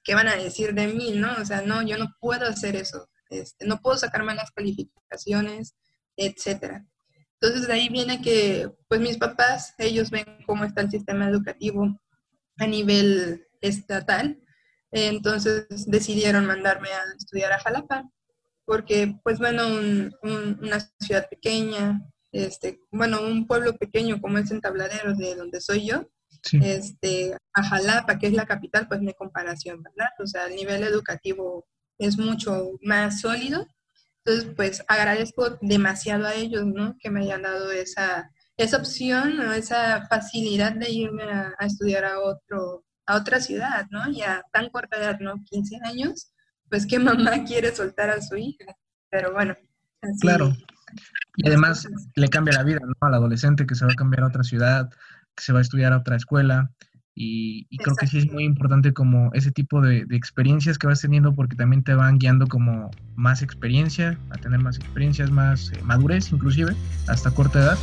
¿qué 0.04 0.16
van 0.16 0.28
a 0.28 0.36
decir 0.36 0.74
de 0.74 0.88
mí, 0.88 1.14
no? 1.14 1.34
O 1.42 1.46
sea, 1.46 1.62
no, 1.62 1.82
yo 1.82 1.98
no 1.98 2.14
puedo 2.20 2.46
hacer 2.46 2.76
eso, 2.76 3.10
este, 3.30 3.66
no 3.66 3.80
puedo 3.80 3.98
sacar 3.98 4.24
malas 4.24 4.52
calificaciones, 4.52 5.76
etcétera. 6.18 6.86
Entonces 7.40 7.68
de 7.68 7.74
ahí 7.74 7.90
viene 7.90 8.22
que 8.22 8.70
pues 8.88 9.02
mis 9.02 9.18
papás, 9.18 9.74
ellos 9.78 10.12
ven 10.12 10.26
cómo 10.46 10.66
está 10.66 10.82
el 10.82 10.92
sistema 10.92 11.28
educativo 11.28 12.00
a 12.58 12.68
nivel 12.68 13.48
estatal 13.62 14.41
entonces 14.92 15.68
decidieron 15.88 16.46
mandarme 16.46 16.90
a 16.90 17.04
estudiar 17.18 17.54
a 17.54 17.60
Jalapa, 17.60 18.10
porque 18.66 19.16
pues 19.24 19.40
bueno, 19.40 19.68
una 20.24 20.80
ciudad 21.00 21.28
pequeña, 21.30 22.02
este, 22.32 22.80
bueno, 22.92 23.22
un 23.22 23.48
pueblo 23.48 23.76
pequeño 23.78 24.22
como 24.22 24.38
es 24.38 24.52
en 24.52 24.62
Tabladeros, 24.62 25.18
de 25.18 25.36
donde 25.36 25.62
soy 25.62 25.88
yo, 25.88 26.08
este, 26.54 27.36
a 27.54 27.64
Jalapa, 27.64 28.18
que 28.18 28.28
es 28.28 28.34
la 28.34 28.46
capital, 28.46 28.88
pues 28.88 29.02
no 29.02 29.14
comparación, 29.14 29.84
¿verdad? 29.84 30.10
O 30.20 30.28
sea, 30.28 30.48
el 30.48 30.56
nivel 30.56 30.84
educativo 30.84 31.68
es 31.98 32.18
mucho 32.18 32.72
más 32.82 33.22
sólido. 33.22 33.68
Entonces, 34.24 34.54
pues 34.56 34.84
agradezco 34.88 35.58
demasiado 35.62 36.28
a 36.28 36.36
ellos, 36.36 36.66
¿no? 36.66 36.96
Que 37.00 37.10
me 37.10 37.22
hayan 37.22 37.42
dado 37.44 37.72
esa, 37.72 38.32
esa 38.58 38.78
opción, 38.78 39.40
o 39.40 39.54
esa 39.54 40.08
facilidad 40.08 40.74
de 40.74 40.92
irme 40.92 41.24
a 41.24 41.66
estudiar 41.66 42.06
a 42.06 42.20
otro, 42.20 42.86
a 43.12 43.18
otra 43.18 43.42
ciudad, 43.42 43.88
¿no? 43.90 44.10
Y 44.10 44.22
a 44.22 44.44
tan 44.54 44.70
corta 44.70 44.98
edad, 44.98 45.20
¿no? 45.20 45.44
15 45.44 45.80
años, 45.84 46.34
pues 46.70 46.86
qué 46.86 46.98
mamá 46.98 47.44
quiere 47.46 47.76
soltar 47.76 48.10
a 48.10 48.22
su 48.22 48.38
hija. 48.38 48.66
Pero 49.10 49.34
bueno. 49.34 49.56
claro. 50.22 50.56
Y 51.36 51.48
además 51.48 51.88
le 52.16 52.28
cambia 52.30 52.54
la 52.54 52.64
vida, 52.64 52.80
¿no? 52.84 52.94
Al 53.02 53.14
adolescente 53.14 53.66
que 53.66 53.76
se 53.76 53.86
va 53.86 53.92
a 53.92 53.96
cambiar 53.96 54.24
a 54.24 54.28
otra 54.28 54.44
ciudad, 54.44 54.90
que 55.36 55.44
se 55.44 55.54
va 55.54 55.60
a 55.60 55.62
estudiar 55.62 55.94
a 55.94 55.98
otra 55.98 56.16
escuela. 56.16 56.72
Y, 57.14 57.68
creo 57.78 57.96
que 57.98 58.08
sí 58.08 58.20
es 58.20 58.32
muy 58.32 58.46
importante 58.46 58.94
como 58.94 59.32
ese 59.34 59.52
tipo 59.52 59.82
de, 59.82 60.08
experiencias 60.12 60.78
que 60.78 60.88
vas 60.88 61.02
teniendo 61.02 61.36
porque 61.36 61.58
también 61.58 61.84
te 61.84 61.94
van 61.94 62.18
guiando 62.18 62.48
como 62.48 62.90
más 63.16 63.42
experiencia, 63.42 64.18
a 64.30 64.38
tener 64.38 64.60
más 64.60 64.78
experiencias, 64.78 65.30
más 65.30 65.72
eh, 65.74 65.82
madurez 65.84 66.32
inclusive, 66.32 66.74
hasta 67.08 67.30
corta 67.32 67.60
edad. 67.60 67.78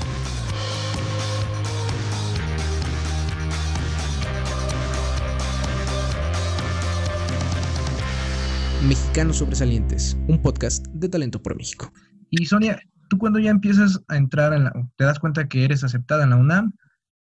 Mexicanos 8.86 9.38
Sobresalientes, 9.38 10.16
un 10.28 10.40
podcast 10.40 10.86
de 10.88 11.08
Talento 11.08 11.42
por 11.42 11.56
México. 11.56 11.92
Y 12.30 12.46
Sonia, 12.46 12.80
tú 13.08 13.18
cuando 13.18 13.40
ya 13.40 13.50
empiezas 13.50 14.00
a 14.06 14.16
entrar, 14.16 14.52
en 14.52 14.64
la, 14.64 14.72
te 14.96 15.04
das 15.04 15.18
cuenta 15.18 15.48
que 15.48 15.64
eres 15.64 15.82
aceptada 15.82 16.22
en 16.22 16.30
la 16.30 16.36
UNAM 16.36 16.72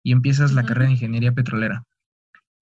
y 0.03 0.11
empiezas 0.11 0.53
la 0.53 0.63
carrera 0.63 0.85
de 0.85 0.93
ingeniería 0.93 1.31
petrolera. 1.31 1.83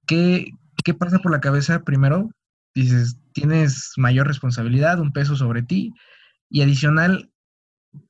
¿Qué, 0.05 0.51
¿Qué 0.85 0.93
pasa 0.93 1.19
por 1.19 1.33
la 1.33 1.41
cabeza 1.41 1.83
primero? 1.83 2.29
Dices, 2.73 3.17
tienes 3.33 3.91
mayor 3.97 4.25
responsabilidad, 4.25 5.01
un 5.01 5.11
peso 5.11 5.35
sobre 5.35 5.63
ti 5.63 5.93
y 6.49 6.61
adicional, 6.61 7.29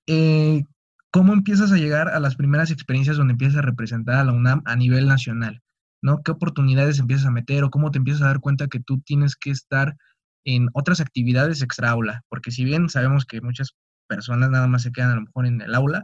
eh, 0.05 0.63
¿cómo 1.09 1.33
empiezas 1.33 1.71
a 1.71 1.77
llegar 1.77 2.09
a 2.09 2.19
las 2.19 2.35
primeras 2.35 2.69
experiencias 2.69 3.17
donde 3.17 3.31
empiezas 3.31 3.57
a 3.57 3.63
representar 3.63 4.17
a 4.17 4.25
la 4.25 4.33
UNAM 4.33 4.61
a 4.65 4.75
nivel 4.75 5.07
nacional? 5.07 5.63
¿no? 6.03 6.21
¿Qué 6.21 6.31
oportunidades 6.31 6.99
empiezas 6.99 7.25
a 7.25 7.31
meter 7.31 7.63
o 7.63 7.71
cómo 7.71 7.89
te 7.89 7.97
empiezas 7.97 8.21
a 8.21 8.27
dar 8.27 8.39
cuenta 8.41 8.67
que 8.67 8.79
tú 8.79 8.99
tienes 8.99 9.35
que 9.35 9.49
estar 9.49 9.97
en 10.47 10.69
otras 10.73 11.01
actividades 11.01 11.61
extra 11.61 11.89
aula? 11.91 12.23
Porque 12.29 12.51
si 12.51 12.63
bien 12.63 12.89
sabemos 12.89 13.25
que 13.25 13.41
muchas 13.41 13.75
personas 14.07 14.49
nada 14.49 14.67
más 14.67 14.83
se 14.83 14.91
quedan 14.91 15.11
a 15.11 15.15
lo 15.15 15.21
mejor 15.23 15.45
en 15.45 15.61
el 15.61 15.75
aula, 15.75 16.03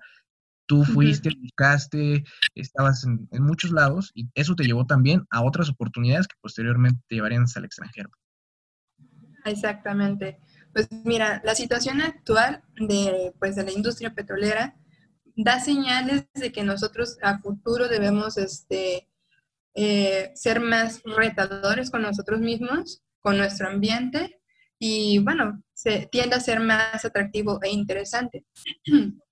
tú 0.68 0.84
fuiste, 0.84 1.30
buscaste, 1.42 2.24
estabas 2.56 3.04
en, 3.06 3.28
en, 3.32 3.44
muchos 3.44 3.72
lados 3.72 4.12
y 4.14 4.30
eso 4.34 4.56
te 4.56 4.64
llevó 4.64 4.86
también 4.86 5.26
a 5.30 5.44
otras 5.44 5.70
oportunidades 5.70 6.28
que 6.28 6.36
posteriormente 6.42 7.02
te 7.08 7.16
llevarían 7.16 7.46
al 7.56 7.66
extranjero. 7.66 8.10
Exactamente. 9.46 10.40
Pues 10.74 10.90
mira, 11.06 11.42
la 11.46 11.56
situación 11.56 12.02
actual 12.02 12.64
de, 12.76 13.34
pues, 13.40 13.56
de 13.56 13.64
la 13.64 13.72
industria 13.72 14.14
petrolera 14.14 14.76
da 15.36 15.60
señales 15.60 16.28
de 16.34 16.52
que 16.52 16.64
nosotros 16.64 17.18
a 17.22 17.40
futuro 17.40 17.88
debemos 17.88 18.38
este, 18.38 19.08
eh, 19.76 20.32
ser 20.36 20.60
más 20.60 21.02
retadores 21.04 21.90
con 21.90 22.02
nosotros 22.02 22.40
mismos, 22.40 23.04
con 23.24 23.38
nuestro 23.38 23.70
ambiente 23.70 24.40
y 24.78 25.20
bueno, 25.20 25.64
se 25.74 26.08
tiende 26.12 26.36
a 26.36 26.42
ser 26.42 26.60
más 26.60 27.04
atractivo 27.06 27.60
e 27.64 27.70
interesante. 27.70 28.46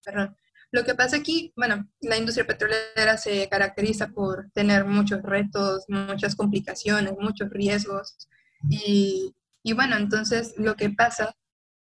Lo 0.74 0.86
que 0.86 0.96
pasa 0.96 1.18
aquí, 1.18 1.52
bueno, 1.58 1.90
la 2.00 2.18
industria 2.18 2.48
petrolera 2.48 3.18
se 3.18 3.50
caracteriza 3.50 4.08
por 4.08 4.50
tener 4.54 4.86
muchos 4.86 5.22
retos, 5.22 5.84
muchas 5.90 6.34
complicaciones, 6.34 7.14
muchos 7.20 7.50
riesgos 7.50 8.30
y, 8.70 9.36
y 9.64 9.74
bueno, 9.74 9.98
entonces 9.98 10.54
lo 10.58 10.78
que 10.78 10.90
pasa, 10.90 11.36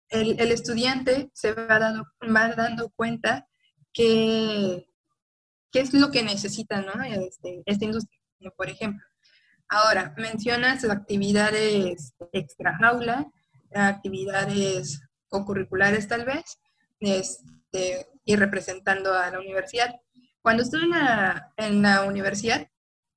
el, 0.09 0.37
el 0.41 0.51
estudiante 0.51 1.31
se 1.33 1.53
va 1.53 1.79
dando, 1.79 2.03
va 2.35 2.49
dando 2.49 2.89
cuenta 2.89 3.47
que 3.93 4.85
es 5.71 5.93
lo 5.93 6.11
que 6.11 6.23
necesita 6.23 6.81
¿no? 6.81 7.01
este, 7.01 7.63
esta 7.65 7.85
industria 7.85 8.19
por 8.57 8.69
ejemplo. 8.69 9.05
Ahora, 9.73 10.13
mencionas 10.17 10.83
actividades 10.83 12.13
extra 12.33 12.77
aula, 12.83 13.31
actividades 13.73 15.01
o 15.29 15.45
curriculares 15.45 16.09
tal 16.09 16.25
vez, 16.25 16.59
este, 16.99 18.05
y 18.25 18.35
representando 18.35 19.13
a 19.13 19.31
la 19.31 19.39
universidad. 19.39 19.95
Cuando 20.41 20.63
estuve 20.63 20.83
en 21.55 21.81
la, 21.81 22.03
universidad, 22.05 22.67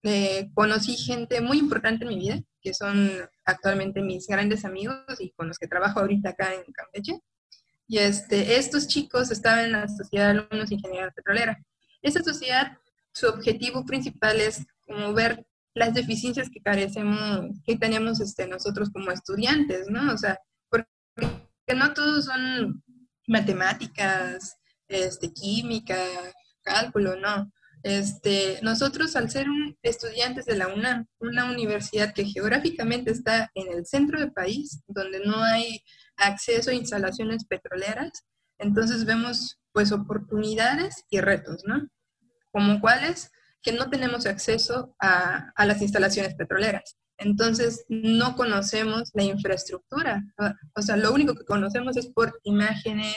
eh, 0.04 0.48
conocí 0.54 0.96
gente 0.96 1.40
muy 1.40 1.58
importante 1.58 2.04
en 2.04 2.10
mi 2.10 2.20
vida, 2.20 2.40
que 2.62 2.72
son 2.72 3.10
actualmente 3.44 4.00
mis 4.00 4.28
grandes 4.28 4.64
amigos 4.64 4.96
y 5.18 5.30
con 5.30 5.48
los 5.48 5.58
que 5.58 5.66
trabajo 5.66 5.98
ahorita 5.98 6.28
acá 6.30 6.54
en 6.54 6.72
Campeche. 6.72 7.20
Y 7.88 7.98
este, 7.98 8.58
estos 8.58 8.86
chicos 8.86 9.32
estaban 9.32 9.64
en 9.64 9.72
la 9.72 9.88
Sociedad 9.88 10.32
de 10.32 10.38
Alumnos 10.38 10.70
Ingeniería 10.70 11.10
Petrolera. 11.10 11.58
Esta 12.00 12.22
sociedad, 12.22 12.78
su 13.12 13.26
objetivo 13.26 13.84
principal 13.84 14.40
es 14.40 14.64
como 14.86 15.12
ver 15.14 15.44
las 15.74 15.92
deficiencias 15.92 16.48
que 16.50 16.60
carecemos, 16.60 17.46
que 17.66 17.76
tenemos 17.76 18.20
este, 18.20 18.46
nosotros 18.46 18.90
como 18.90 19.10
estudiantes, 19.10 19.88
¿no? 19.88 20.12
O 20.12 20.16
sea, 20.16 20.38
porque 20.70 20.86
no 21.76 21.92
todos 21.94 22.26
son 22.26 22.82
matemáticas, 23.26 24.56
este, 24.88 25.32
química, 25.32 25.96
cálculo, 26.62 27.16
no. 27.16 27.50
Este, 27.82 28.60
nosotros 28.62 29.14
al 29.14 29.30
ser 29.30 29.46
estudiantes 29.82 30.46
de 30.46 30.56
la 30.56 30.68
UNAM, 30.68 31.06
una 31.18 31.50
universidad 31.50 32.14
que 32.14 32.24
geográficamente 32.24 33.10
está 33.10 33.50
en 33.54 33.70
el 33.70 33.84
centro 33.84 34.18
del 34.18 34.32
país, 34.32 34.82
donde 34.86 35.20
no 35.20 35.42
hay 35.42 35.82
acceso 36.16 36.70
a 36.70 36.74
instalaciones 36.74 37.44
petroleras, 37.44 38.24
entonces 38.58 39.04
vemos 39.04 39.60
pues 39.72 39.92
oportunidades 39.92 41.04
y 41.10 41.20
retos, 41.20 41.64
¿no? 41.66 41.88
Como 42.52 42.80
cuáles, 42.80 43.30
que 43.64 43.72
no 43.72 43.90
tenemos 43.90 44.26
acceso 44.26 44.94
a, 45.00 45.50
a 45.56 45.66
las 45.66 45.82
instalaciones 45.82 46.34
petroleras. 46.34 46.96
Entonces, 47.16 47.84
no 47.88 48.36
conocemos 48.36 49.10
la 49.14 49.22
infraestructura. 49.22 50.22
O 50.76 50.82
sea, 50.82 50.96
lo 50.96 51.12
único 51.12 51.34
que 51.34 51.44
conocemos 51.44 51.96
es 51.96 52.08
por 52.08 52.38
imágenes, 52.42 53.16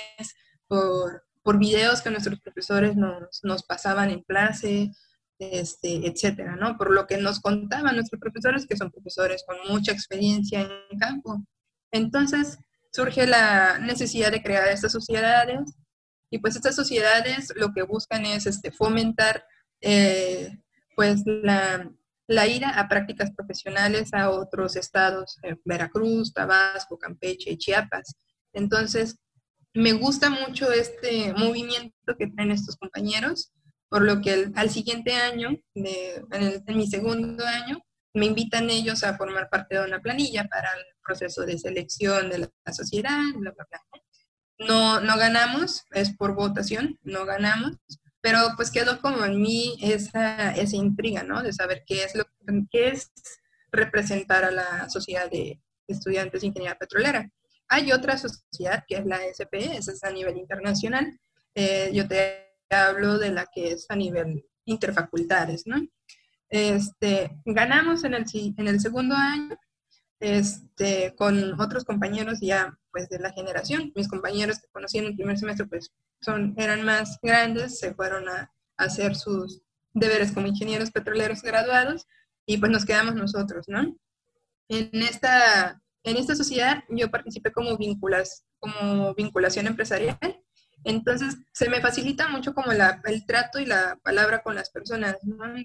por, 0.68 1.24
por 1.44 1.60
videos 1.60 2.02
que 2.02 2.12
nuestros 2.12 2.40
profesores 2.40 2.96
nos, 2.96 3.42
nos 3.44 3.64
pasaban 3.64 4.10
en 4.10 4.22
clase, 4.22 4.92
este, 5.40 6.08
etcétera, 6.08 6.56
¿no? 6.56 6.78
Por 6.78 6.92
lo 6.92 7.08
que 7.08 7.18
nos 7.18 7.40
contaban 7.40 7.96
nuestros 7.96 8.20
profesores, 8.20 8.66
que 8.66 8.78
son 8.78 8.92
profesores 8.92 9.44
con 9.46 9.58
mucha 9.68 9.92
experiencia 9.92 10.62
en 10.62 11.00
campo. 11.00 11.44
Entonces, 11.92 12.58
surge 12.92 13.28
la 13.28 13.80
necesidad 13.80 14.32
de 14.32 14.42
crear 14.42 14.68
estas 14.70 14.92
sociedades 14.92 15.60
y 16.30 16.40
pues 16.40 16.56
estas 16.56 16.76
sociedades 16.76 17.54
lo 17.56 17.72
que 17.74 17.84
buscan 17.84 18.26
es 18.26 18.46
este, 18.46 18.72
fomentar 18.72 19.46
eh, 19.82 20.58
pues 20.96 21.24
la, 21.26 21.92
la, 22.28 22.48
ida 22.48 22.70
a 22.70 22.88
prácticas 22.88 23.32
profesionales 23.32 24.14
a 24.14 24.30
otros 24.30 24.76
estados, 24.76 25.38
eh, 25.44 25.56
Veracruz, 25.66 26.34
Tabasco, 26.34 26.98
Campeche, 26.98 27.58
Chiapas. 27.58 28.16
Entonces, 28.54 29.18
me 29.74 29.94
gusta 29.94 30.30
mucho 30.30 30.72
este 30.72 31.34
movimiento 31.34 32.16
que 32.18 32.28
traen 32.28 32.52
estos 32.52 32.78
compañeros, 32.78 33.52
por 33.90 34.02
lo 34.02 34.22
que 34.22 34.52
al 34.56 34.70
siguiente 34.70 35.14
año, 35.14 35.50
en, 35.76 36.64
mi 36.76 36.88
segundo 36.88 37.46
año, 37.46 37.80
me 38.14 38.26
invitan 38.26 38.70
ellos 38.70 39.04
a 39.04 39.16
formar 39.16 39.50
parte 39.50 39.76
de 39.76 39.86
una 39.86 40.00
planilla 40.00 40.46
para 40.46 40.70
el 40.74 40.84
proceso 41.06 41.46
de 41.46 41.60
selección 41.60 42.30
de 42.30 42.40
la, 42.40 42.74
sociedad, 42.74 43.22
No, 44.60 45.00
no 45.00 45.18
ganamos, 45.18 45.86
es 45.92 46.16
por 46.18 46.34
votación, 46.34 47.00
no 47.04 47.26
ganamos, 47.26 47.78
pero 48.28 48.40
pues 48.58 48.72
quedó 48.72 49.00
como 49.00 49.24
en 49.24 49.42
mí 49.42 49.78
esa, 49.82 50.52
esa 50.52 50.76
intriga, 50.76 51.24
¿no? 51.24 51.42
De 51.42 51.54
saber 51.54 51.86
qué 51.88 52.04
es, 52.04 52.14
lo, 52.14 52.26
qué 52.70 52.90
es 52.90 53.10
representar 53.72 54.44
a 54.44 54.52
la 54.52 54.90
sociedad 54.90 55.32
de 55.32 55.62
estudiantes 55.88 56.42
de 56.42 56.48
ingeniería 56.48 56.78
petrolera. 56.78 57.32
Hay 57.70 57.94
otra 57.94 58.18
sociedad 58.18 58.84
que 58.86 58.98
es 58.98 59.06
la 59.06 59.24
SP, 59.24 59.78
esa 59.78 59.94
es 59.94 60.04
a 60.04 60.12
nivel 60.12 60.36
internacional. 60.36 61.18
Eh, 61.56 61.90
yo 61.94 62.06
te 62.06 62.50
hablo 62.70 63.18
de 63.18 63.32
la 63.32 63.46
que 63.46 63.72
es 63.72 63.86
a 63.88 63.96
nivel 63.96 64.46
interfacultades, 64.66 65.66
¿no? 65.66 65.78
Este, 66.50 67.32
ganamos 67.46 68.04
en 68.04 68.14
el, 68.14 68.26
en 68.34 68.68
el 68.68 68.82
segundo 68.82 69.16
año 69.16 69.58
este, 70.20 71.16
con 71.16 71.58
otros 71.62 71.86
compañeros 71.86 72.40
ya 72.42 72.78
pues 72.98 73.10
de 73.10 73.20
la 73.20 73.32
generación. 73.32 73.92
Mis 73.96 74.08
compañeros 74.08 74.60
que 74.60 74.68
conocí 74.70 74.98
en 74.98 75.06
el 75.06 75.16
primer 75.16 75.38
semestre 75.38 75.68
pues 75.68 75.92
son, 76.20 76.56
eran 76.58 76.84
más 76.84 77.20
grandes, 77.22 77.78
se 77.78 77.94
fueron 77.94 78.28
a, 78.28 78.52
hacer 78.76 79.16
sus 79.16 79.62
deberes 79.94 80.32
como 80.32 80.48
ingenieros 80.48 80.92
petroleros 80.92 81.42
graduados 81.42 82.06
y 82.46 82.58
pues 82.58 82.72
nos 82.72 82.86
quedamos 82.86 83.16
nosotros, 83.16 83.66
¿no? 83.68 83.98
En 84.70 85.02
esta, 85.02 85.82
en 86.04 86.18
esta 86.18 86.36
sociedad 86.36 86.84
yo 86.90 87.10
participé 87.10 87.52
como, 87.52 87.76
vinculas, 87.78 88.46
como 88.60 89.16
vinculación 89.16 89.66
empresarial, 89.66 90.20
entonces 90.84 91.38
se 91.54 91.70
me 91.70 91.82
facilita 91.82 92.30
mucho 92.30 92.54
como 92.54 92.72
la, 92.72 93.02
el 93.06 93.26
trato 93.26 93.60
y 93.60 93.66
la 93.66 94.00
palabra 94.04 94.44
con 94.44 94.54
las 94.54 94.70
personas, 94.70 95.18
¿no? 95.24 95.56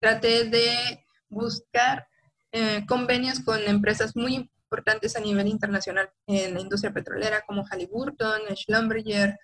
Traté 0.00 0.44
de 0.44 1.06
buscar 1.28 2.06
eh, 2.52 2.84
convenios 2.86 3.40
con 3.40 3.60
empresas 3.62 4.16
muy 4.16 4.50
importantes 4.66 5.16
a 5.16 5.20
nivel 5.20 5.46
internacional 5.46 6.10
en 6.26 6.54
la 6.54 6.60
industria 6.60 6.92
petrolera 6.92 7.42
como 7.46 7.64
Halliburton, 7.64 8.42
Schlumberger, 8.54 9.36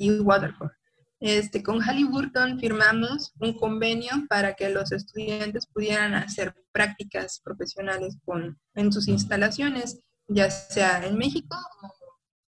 y 0.00 0.18
Waterford. 0.18 0.72
Este, 1.20 1.62
con 1.62 1.80
Halliburton 1.82 2.58
firmamos 2.58 3.34
un 3.38 3.52
convenio 3.52 4.12
para 4.30 4.54
que 4.54 4.70
los 4.70 4.90
estudiantes 4.90 5.66
pudieran 5.66 6.14
hacer 6.14 6.54
prácticas 6.72 7.40
profesionales 7.44 8.16
con, 8.24 8.58
en 8.74 8.90
sus 8.90 9.06
instalaciones, 9.06 10.00
ya 10.26 10.50
sea 10.50 11.04
en 11.04 11.18
México 11.18 11.58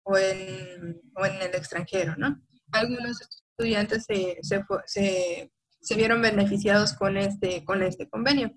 o, 0.02 0.18
en, 0.18 1.00
o 1.16 1.24
en, 1.24 1.36
el 1.40 1.54
extranjero, 1.54 2.14
¿no? 2.18 2.38
Algunos 2.70 3.18
estudiantes 3.22 4.04
se, 4.04 4.36
se, 4.42 4.62
se, 4.84 5.50
se, 5.80 5.94
vieron 5.94 6.20
beneficiados 6.20 6.92
con 6.92 7.16
este, 7.16 7.64
con 7.64 7.82
este 7.82 8.10
convenio. 8.10 8.52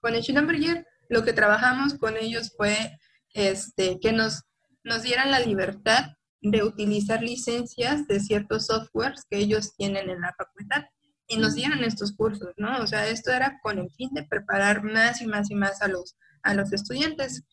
Con 0.00 0.20
Schlumberger, 0.20 0.84
lo 1.08 1.22
que 1.22 1.32
trabajamos 1.32 1.94
con 1.94 2.16
ellos 2.16 2.52
fue 2.56 2.98
este, 3.34 3.98
que 4.00 4.12
nos, 4.12 4.42
nos 4.84 5.02
dieran 5.02 5.30
la 5.30 5.40
libertad 5.40 6.16
de 6.40 6.62
utilizar 6.62 7.22
licencias 7.22 8.06
de 8.08 8.20
ciertos 8.20 8.66
softwares 8.66 9.24
que 9.30 9.38
ellos 9.38 9.74
tienen 9.76 10.10
en 10.10 10.20
la 10.20 10.34
facultad 10.36 10.84
y 11.28 11.36
nos 11.36 11.54
dieron 11.54 11.84
estos 11.84 12.12
cursos, 12.12 12.52
¿no? 12.56 12.82
O 12.82 12.86
sea, 12.86 13.08
esto 13.08 13.32
era 13.32 13.58
con 13.62 13.78
el 13.78 13.90
fin 13.92 14.10
de 14.12 14.24
preparar 14.24 14.82
más 14.82 15.22
y 15.22 15.26
más 15.26 15.50
y 15.50 15.54
más 15.54 15.80
a 15.80 15.88
los, 15.88 16.16
a 16.42 16.52
los 16.54 16.72
estudiantes. 16.72 17.44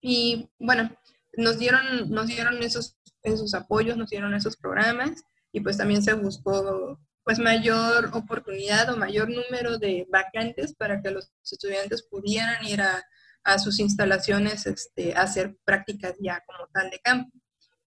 Y 0.00 0.50
bueno, 0.58 0.90
nos 1.36 1.58
dieron, 1.58 2.10
nos 2.10 2.26
dieron 2.26 2.62
esos, 2.62 2.96
esos 3.22 3.54
apoyos, 3.54 3.96
nos 3.96 4.10
dieron 4.10 4.34
esos 4.34 4.56
programas 4.56 5.22
y 5.52 5.60
pues 5.60 5.76
también 5.76 6.02
se 6.02 6.14
buscó 6.14 6.98
pues 7.22 7.38
mayor 7.38 8.10
oportunidad 8.14 8.90
o 8.90 8.96
mayor 8.96 9.28
número 9.28 9.78
de 9.78 10.06
vacantes 10.10 10.74
para 10.74 11.00
que 11.00 11.10
los 11.10 11.30
estudiantes 11.44 12.02
pudieran 12.02 12.66
ir 12.66 12.80
a, 12.80 13.04
a 13.44 13.58
sus 13.58 13.78
instalaciones 13.80 14.66
este, 14.66 15.14
hacer 15.14 15.56
prácticas 15.64 16.14
ya 16.20 16.42
como 16.46 16.68
tal 16.72 16.90
de 16.90 16.98
campo. 17.00 17.30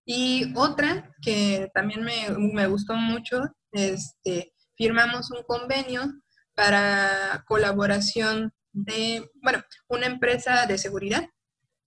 Y 0.04 0.52
otra 0.54 1.12
que 1.20 1.70
también 1.74 2.02
me, 2.02 2.30
me 2.30 2.66
gustó 2.66 2.94
mucho, 2.94 3.42
este, 3.72 4.52
firmamos 4.76 5.30
un 5.30 5.42
convenio 5.42 6.12
para 6.54 7.44
colaboración 7.46 8.52
de, 8.72 9.28
bueno, 9.42 9.62
una 9.88 10.06
empresa 10.06 10.66
de 10.66 10.78
seguridad. 10.78 11.28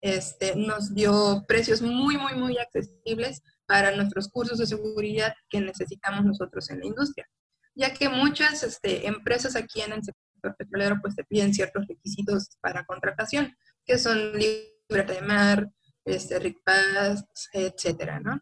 Este, 0.02 0.56
nos 0.56 0.94
dio 0.94 1.44
precios 1.48 1.82
muy, 1.82 2.18
muy, 2.18 2.34
muy 2.36 2.58
accesibles 2.58 3.42
para 3.66 3.96
nuestros 3.96 4.30
cursos 4.30 4.58
de 4.58 4.66
seguridad 4.66 5.34
que 5.50 5.62
necesitamos 5.62 6.26
nosotros 6.26 6.70
en 6.70 6.80
la 6.80 6.88
industria, 6.88 7.28
ya 7.76 7.94
que 7.94 8.10
muchas 8.10 8.64
este, 8.64 9.08
empresas 9.08 9.56
aquí 9.56 9.82
en 9.82 9.94
el 9.94 10.02
sector 10.39 10.55
petrolero 10.55 10.98
pues 11.01 11.15
te 11.15 11.24
piden 11.24 11.53
ciertos 11.53 11.86
requisitos 11.88 12.58
para 12.62 12.86
contratación, 12.86 13.55
que 13.86 13.98
son 13.98 14.34
libre 14.34 15.03
de 15.05 15.22
mar, 15.22 15.69
este, 16.05 16.39
RICPAS, 16.39 17.25
etcétera, 17.53 18.19
¿no? 18.19 18.41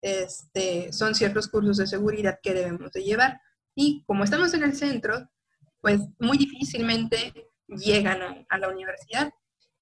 Este, 0.00 0.92
son 0.92 1.14
ciertos 1.14 1.48
cursos 1.48 1.78
de 1.78 1.86
seguridad 1.86 2.38
que 2.42 2.54
debemos 2.54 2.92
de 2.92 3.02
llevar. 3.02 3.40
Y 3.74 4.04
como 4.06 4.24
estamos 4.24 4.54
en 4.54 4.62
el 4.62 4.76
centro, 4.76 5.28
pues 5.80 6.00
muy 6.18 6.38
difícilmente 6.38 7.32
llegan 7.66 8.46
a, 8.48 8.58
la 8.58 8.68
universidad. 8.68 9.30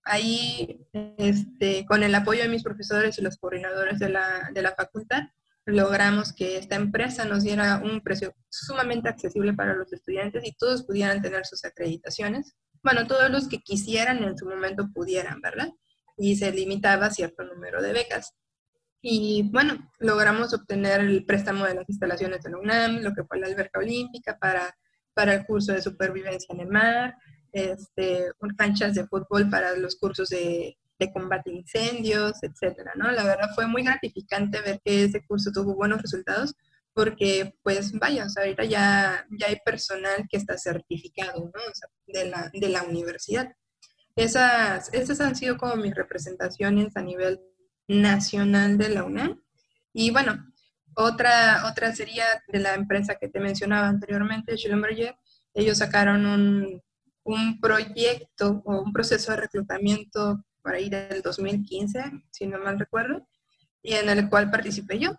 Ahí, 0.04 0.86
este, 1.18 1.84
con 1.84 2.02
el 2.02 2.14
apoyo 2.14 2.42
de 2.42 2.48
mis 2.48 2.62
profesores 2.62 3.18
y 3.18 3.22
los 3.22 3.36
coordinadores 3.36 3.98
de 3.98 4.08
la, 4.08 4.50
de 4.52 4.62
la 4.62 4.74
facultad, 4.74 5.24
logramos 5.66 6.32
que 6.32 6.56
esta 6.56 6.76
empresa 6.76 7.24
nos 7.24 7.42
diera 7.42 7.82
un 7.84 8.00
precio 8.00 8.34
sumamente 8.48 9.08
accesible 9.08 9.52
para 9.52 9.74
los 9.74 9.92
estudiantes 9.92 10.44
y 10.46 10.56
todos 10.56 10.84
pudieran 10.84 11.20
tener 11.20 11.44
sus 11.44 11.64
acreditaciones. 11.64 12.54
Bueno, 12.82 13.06
todos 13.08 13.30
los 13.30 13.48
que 13.48 13.58
quisieran 13.58 14.22
en 14.22 14.38
su 14.38 14.46
momento 14.46 14.88
pudieran, 14.94 15.40
¿verdad? 15.40 15.70
Y 16.16 16.36
se 16.36 16.52
limitaba 16.52 17.06
a 17.06 17.10
cierto 17.10 17.42
número 17.42 17.82
de 17.82 17.92
becas. 17.92 18.32
Y 19.02 19.50
bueno, 19.52 19.90
logramos 19.98 20.54
obtener 20.54 21.00
el 21.00 21.26
préstamo 21.26 21.64
de 21.66 21.74
las 21.74 21.88
instalaciones 21.88 22.42
de 22.42 22.50
la 22.50 22.58
UNAM, 22.58 23.02
lo 23.02 23.12
que 23.12 23.24
fue 23.24 23.40
la 23.40 23.48
alberca 23.48 23.80
olímpica 23.80 24.38
para, 24.38 24.76
para 25.14 25.34
el 25.34 25.46
curso 25.46 25.72
de 25.72 25.82
supervivencia 25.82 26.52
en 26.54 26.60
el 26.60 26.68
mar, 26.68 27.16
este, 27.52 28.30
canchas 28.56 28.94
de 28.94 29.06
fútbol 29.06 29.50
para 29.50 29.76
los 29.76 29.96
cursos 29.96 30.28
de, 30.28 30.78
de 30.98 31.12
combate 31.12 31.50
a 31.50 31.54
incendios, 31.54 32.42
etcétera, 32.42 32.92
¿no? 32.96 33.10
La 33.10 33.24
verdad 33.24 33.50
fue 33.54 33.66
muy 33.66 33.82
gratificante 33.82 34.60
ver 34.60 34.80
que 34.84 35.04
ese 35.04 35.24
curso 35.26 35.50
tuvo 35.52 35.74
buenos 35.74 36.00
resultados 36.00 36.54
porque, 36.94 37.54
pues, 37.62 37.92
vaya, 37.92 38.24
o 38.24 38.28
sea, 38.30 38.44
ahorita 38.44 38.64
ya, 38.64 39.26
ya 39.38 39.48
hay 39.48 39.56
personal 39.64 40.26
que 40.30 40.38
está 40.38 40.56
certificado, 40.56 41.40
¿no? 41.40 41.60
O 41.70 41.74
sea, 41.74 41.88
de, 42.06 42.30
la, 42.30 42.50
de 42.52 42.68
la 42.70 42.84
universidad. 42.84 43.52
Esas, 44.16 44.92
esas 44.94 45.20
han 45.20 45.36
sido 45.36 45.58
como 45.58 45.76
mis 45.76 45.94
representaciones 45.94 46.96
a 46.96 47.02
nivel 47.02 47.38
nacional 47.86 48.78
de 48.78 48.88
la 48.88 49.04
UNAM. 49.04 49.42
Y 49.92 50.10
bueno, 50.10 50.42
otra, 50.94 51.66
otra 51.70 51.94
sería 51.94 52.24
de 52.48 52.60
la 52.60 52.74
empresa 52.74 53.16
que 53.16 53.28
te 53.28 53.40
mencionaba 53.40 53.88
anteriormente, 53.88 54.56
Schlumberger. 54.56 55.16
Ellos 55.52 55.78
sacaron 55.78 56.24
un, 56.24 56.82
un 57.24 57.60
proyecto 57.60 58.62
o 58.64 58.80
un 58.80 58.92
proceso 58.92 59.32
de 59.32 59.38
reclutamiento 59.38 60.42
por 60.66 60.74
ahí 60.74 60.90
del 60.90 61.22
2015, 61.22 62.02
si 62.32 62.46
no 62.48 62.58
mal 62.58 62.76
recuerdo, 62.76 63.24
y 63.80 63.92
en 63.94 64.08
el 64.08 64.28
cual 64.28 64.50
participé 64.50 64.98
yo. 64.98 65.12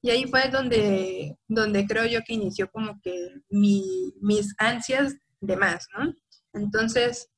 Y 0.00 0.10
ahí 0.10 0.24
fue 0.28 0.48
donde, 0.50 1.36
donde 1.48 1.84
creo 1.84 2.06
yo 2.06 2.20
que 2.24 2.34
inició 2.34 2.70
como 2.70 3.00
que 3.02 3.40
mi, 3.48 4.14
mis 4.20 4.54
ansias 4.56 5.16
de 5.40 5.56
más, 5.56 5.88
¿no? 5.98 6.14
Entonces, 6.52 7.28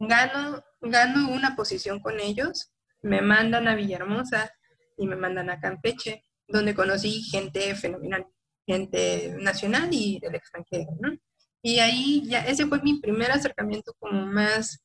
gano, 0.00 0.64
gano 0.80 1.30
una 1.30 1.54
posición 1.54 2.00
con 2.00 2.18
ellos, 2.18 2.72
me 3.00 3.22
mandan 3.22 3.68
a 3.68 3.76
Villahermosa 3.76 4.50
y 4.96 5.06
me 5.06 5.14
mandan 5.14 5.50
a 5.50 5.60
Campeche, 5.60 6.24
donde 6.48 6.74
conocí 6.74 7.22
gente 7.22 7.76
fenomenal, 7.76 8.26
gente 8.66 9.36
nacional 9.38 9.88
y 9.92 10.18
del 10.18 10.34
extranjero, 10.34 10.90
¿no? 11.00 11.16
Y 11.62 11.78
ahí 11.78 12.24
ya, 12.26 12.40
ese 12.40 12.66
fue 12.66 12.82
mi 12.82 12.98
primer 12.98 13.30
acercamiento 13.30 13.94
como 14.00 14.26
más, 14.26 14.80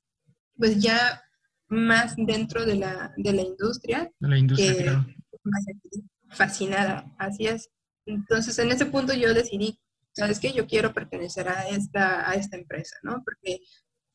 pues 0.55 0.79
ya 0.79 1.23
más 1.69 2.15
dentro 2.17 2.65
de 2.65 2.75
la, 2.75 3.13
de 3.17 3.33
la 3.33 3.41
industria. 3.41 4.11
De 4.19 4.27
la 4.27 4.37
industria, 4.37 5.05
Fascinada, 6.31 7.11
así 7.17 7.47
es. 7.47 7.69
Entonces, 8.05 8.57
en 8.59 8.71
ese 8.71 8.85
punto 8.85 9.13
yo 9.13 9.33
decidí, 9.33 9.79
¿sabes 10.11 10.39
qué? 10.39 10.51
Yo 10.51 10.67
quiero 10.67 10.93
pertenecer 10.93 11.47
a 11.49 11.67
esta, 11.69 12.29
a 12.29 12.35
esta 12.35 12.57
empresa, 12.57 12.97
¿no? 13.03 13.23
Porque 13.23 13.59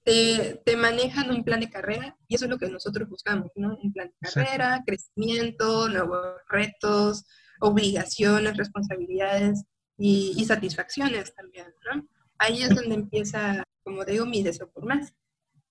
te, 0.04 0.62
te, 0.64 0.76
manejan 0.76 1.30
un 1.30 1.42
plan 1.42 1.60
de 1.60 1.70
carrera 1.70 2.16
y 2.28 2.34
eso 2.34 2.44
es 2.44 2.50
lo 2.50 2.58
que 2.58 2.68
nosotros 2.68 3.08
buscamos, 3.08 3.50
¿no? 3.56 3.76
Un 3.82 3.92
plan 3.92 4.08
de 4.08 4.30
carrera, 4.30 4.82
crecimiento, 4.86 5.88
nuevos 5.88 6.24
retos, 6.48 7.24
obligaciones, 7.60 8.56
responsabilidades 8.56 9.64
y, 9.96 10.34
y 10.36 10.44
satisfacciones 10.44 11.34
también, 11.34 11.66
¿no? 11.92 12.06
ahí 12.38 12.62
es 12.62 12.74
donde 12.74 12.94
empieza, 12.94 13.64
como 13.82 14.04
digo, 14.04 14.26
mi 14.26 14.42
deseo 14.42 14.70
por 14.70 14.84
más. 14.86 15.12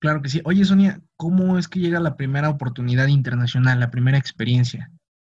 Claro 0.04 0.22
que 0.22 0.28
sí. 0.28 0.42
Oye, 0.44 0.66
Sonia, 0.66 1.00
¿cómo 1.16 1.58
es 1.58 1.70
que 1.70 1.80
llega 1.80 2.02
la 2.02 2.18
primera 2.18 2.50
oportunidad 2.50 3.08
internacional, 3.08 3.80
la 3.80 3.89
primera 3.89 4.18
experiencia? 4.18 4.92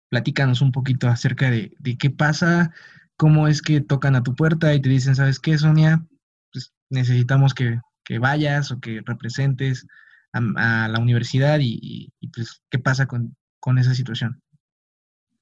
Platícanos 0.10 0.62
un 0.62 0.72
poquito 0.72 1.10
acerca 1.10 1.52
de, 1.52 1.76
qué 2.00 2.10
pasa, 2.10 2.72
cómo 3.18 3.50
es 3.50 3.62
que 3.62 3.82
tocan 3.82 4.16
a 4.16 4.24
tu 4.24 4.34
puerta 4.34 4.74
y 4.74 4.82
te 4.82 4.88
dicen, 4.88 5.14
¿sabes 5.14 5.42
qué, 5.42 5.58
Sonia? 5.58 6.08
Pues 6.54 6.72
necesitamos 6.90 7.54
que, 7.54 7.82
vayas 8.18 8.72
o 8.72 8.80
que 8.80 9.02
representes 9.04 9.86
a, 10.32 10.88
la 10.88 11.00
universidad 11.00 11.60
y, 11.62 12.10
pues, 12.34 12.62
¿qué 12.70 12.80
pasa 12.80 13.08
con, 13.08 13.36
con 13.60 13.78
esa 13.78 13.94
situación? 13.94 14.42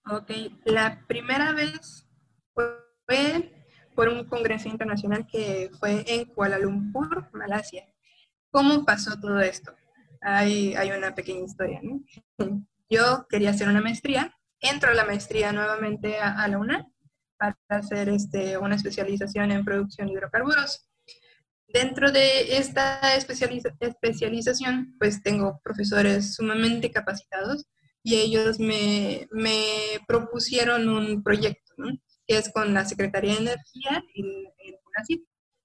Ok, 0.07 0.31
la 0.65 1.05
primera 1.05 1.53
vez 1.53 2.07
fue 2.55 3.53
por 3.93 4.09
un 4.09 4.23
congreso 4.23 4.69
internacional 4.69 5.27
que 5.27 5.69
fue 5.79 6.03
en 6.07 6.25
Kuala 6.25 6.57
Lumpur, 6.57 7.29
Malasia. 7.31 7.83
¿Cómo 8.51 8.85
pasó 8.85 9.19
todo 9.19 9.39
esto? 9.39 9.73
Hay, 10.21 10.75
hay 10.75 10.91
una 10.91 11.15
pequeña 11.15 11.45
historia. 11.45 11.79
¿no? 11.83 12.01
Yo 12.89 13.27
quería 13.29 13.51
hacer 13.51 13.67
una 13.67 13.81
maestría, 13.81 14.35
entro 14.59 14.91
a 14.91 14.95
la 14.95 15.05
maestría 15.05 15.51
nuevamente 15.51 16.17
a, 16.17 16.47
la 16.47 16.57
UNAM 16.57 16.91
para 17.37 17.57
hacer 17.69 18.09
este, 18.09 18.57
una 18.57 18.75
especialización 18.75 19.51
en 19.51 19.63
producción 19.63 20.07
de 20.07 20.13
hidrocarburos. 20.13 20.87
Dentro 21.67 22.11
de 22.11 22.57
esta 22.57 23.15
especialización, 23.15 24.95
pues 24.97 25.21
tengo 25.21 25.61
profesores 25.63 26.33
sumamente 26.33 26.91
capacitados 26.91 27.67
y 28.01 28.15
ellos 28.15 28.59
me, 28.59 29.27
me 29.31 29.99
propusieron 30.07 30.89
un 30.89 31.21
proyecto. 31.21 31.73
¿no? 31.77 31.89
que 32.29 32.37
es 32.37 32.51
con 32.53 32.75
la 32.75 32.85
Secretaría 32.85 33.33
de 33.33 33.39
Energía 33.39 34.03
y 34.13 34.21
el 34.23 34.77
UNACID, 34.85 35.21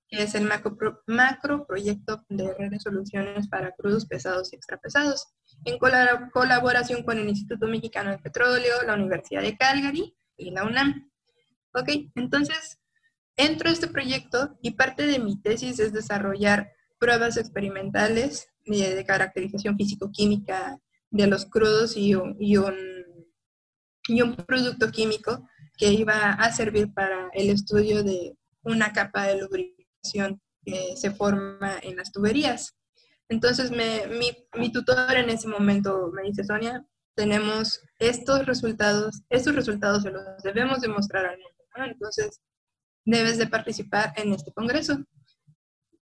que 0.08 0.22
es 0.22 0.34
el 0.34 0.44
macro, 0.44 0.76
macro 1.06 1.66
proyecto 1.66 2.24
de 2.28 2.52
redes 2.54 2.82
soluciones 2.82 3.48
para 3.48 3.72
crudos 3.72 4.06
pesados 4.06 4.52
y 4.52 4.56
extrapesados, 4.56 5.28
en 5.64 5.78
colaboración 5.78 7.02
con 7.02 7.18
el 7.18 7.28
Instituto 7.28 7.66
Mexicano 7.66 8.10
de 8.10 8.18
Petróleo, 8.18 8.82
la 8.86 8.94
Universidad 8.94 9.42
de 9.42 9.56
Calgary 9.56 10.16
y 10.36 10.50
la 10.50 10.64
UNAM. 10.64 11.10
Ok, 11.74 11.88
entonces 12.14 12.78
entro 13.36 13.68
a 13.68 13.72
este 13.72 13.88
proyecto 13.88 14.58
y 14.62 14.72
parte 14.72 15.06
de 15.06 15.18
mi 15.18 15.40
tesis 15.40 15.78
es 15.80 15.92
desarrollar 15.92 16.72
pruebas 16.98 17.36
experimentales 17.36 18.48
de, 18.64 19.04
caracterización 19.04 19.76
físico-química 19.76 20.78
de 21.10 21.26
los 21.26 21.46
crudos 21.46 21.96
y 21.96 22.14
y 22.38 22.56
un, 22.56 22.76
y 24.08 24.22
un 24.22 24.36
producto 24.36 24.90
químico 24.90 25.48
que 25.76 25.92
iba 25.92 26.32
a 26.32 26.52
servir 26.52 26.92
para 26.92 27.28
el 27.32 27.50
estudio 27.50 28.02
de 28.04 28.36
una 28.62 28.92
capa 28.92 29.26
de 29.26 29.36
que 30.64 30.96
se 30.96 31.10
forma 31.10 31.78
en 31.82 31.96
las 31.96 32.12
tuberías. 32.12 32.76
Entonces 33.28 33.70
me, 33.70 34.06
mi, 34.06 34.30
mi, 34.58 34.70
tutor 34.70 35.14
en 35.16 35.30
ese 35.30 35.48
momento 35.48 36.10
me 36.12 36.22
dice, 36.22 36.44
Sonia, 36.44 36.84
tenemos 37.14 37.80
estos 37.98 38.44
resultados, 38.46 39.22
estos 39.30 39.54
resultados 39.54 40.02
se 40.02 40.10
los 40.10 40.24
debemos 40.42 40.80
demostrar 40.80 41.26
al 41.26 41.38
mundo, 41.38 41.92
Entonces 41.92 42.40
debes 43.04 43.38
de 43.38 43.46
participar 43.46 44.12
en 44.16 44.32
este 44.32 44.52
congreso. 44.52 44.98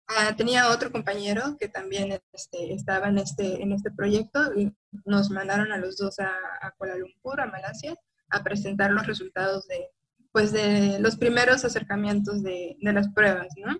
Ah, 0.06 0.34
tenía 0.36 0.70
otro 0.70 0.90
compañero 0.90 1.56
que 1.58 1.68
también 1.68 2.20
este, 2.32 2.74
estaba 2.74 3.08
en 3.08 3.18
este, 3.18 3.62
en 3.62 3.72
este 3.72 3.92
proyecto 3.92 4.52
y 4.56 4.72
nos 5.04 5.30
mandaron 5.30 5.70
a 5.72 5.78
los 5.78 5.96
dos 5.96 6.18
a, 6.18 6.32
a 6.60 6.72
Kuala 6.72 6.96
Lumpur, 6.96 7.40
a 7.40 7.46
Malasia, 7.46 7.94
a 8.28 8.42
presentar 8.42 8.90
los 8.90 9.06
resultados 9.06 9.68
de, 9.68 9.88
pues, 10.32 10.52
de 10.52 10.98
los 11.00 11.16
primeros 11.16 11.64
acercamientos 11.64 12.42
de, 12.42 12.76
de 12.80 12.92
las 12.92 13.08
pruebas, 13.12 13.48
¿no? 13.56 13.76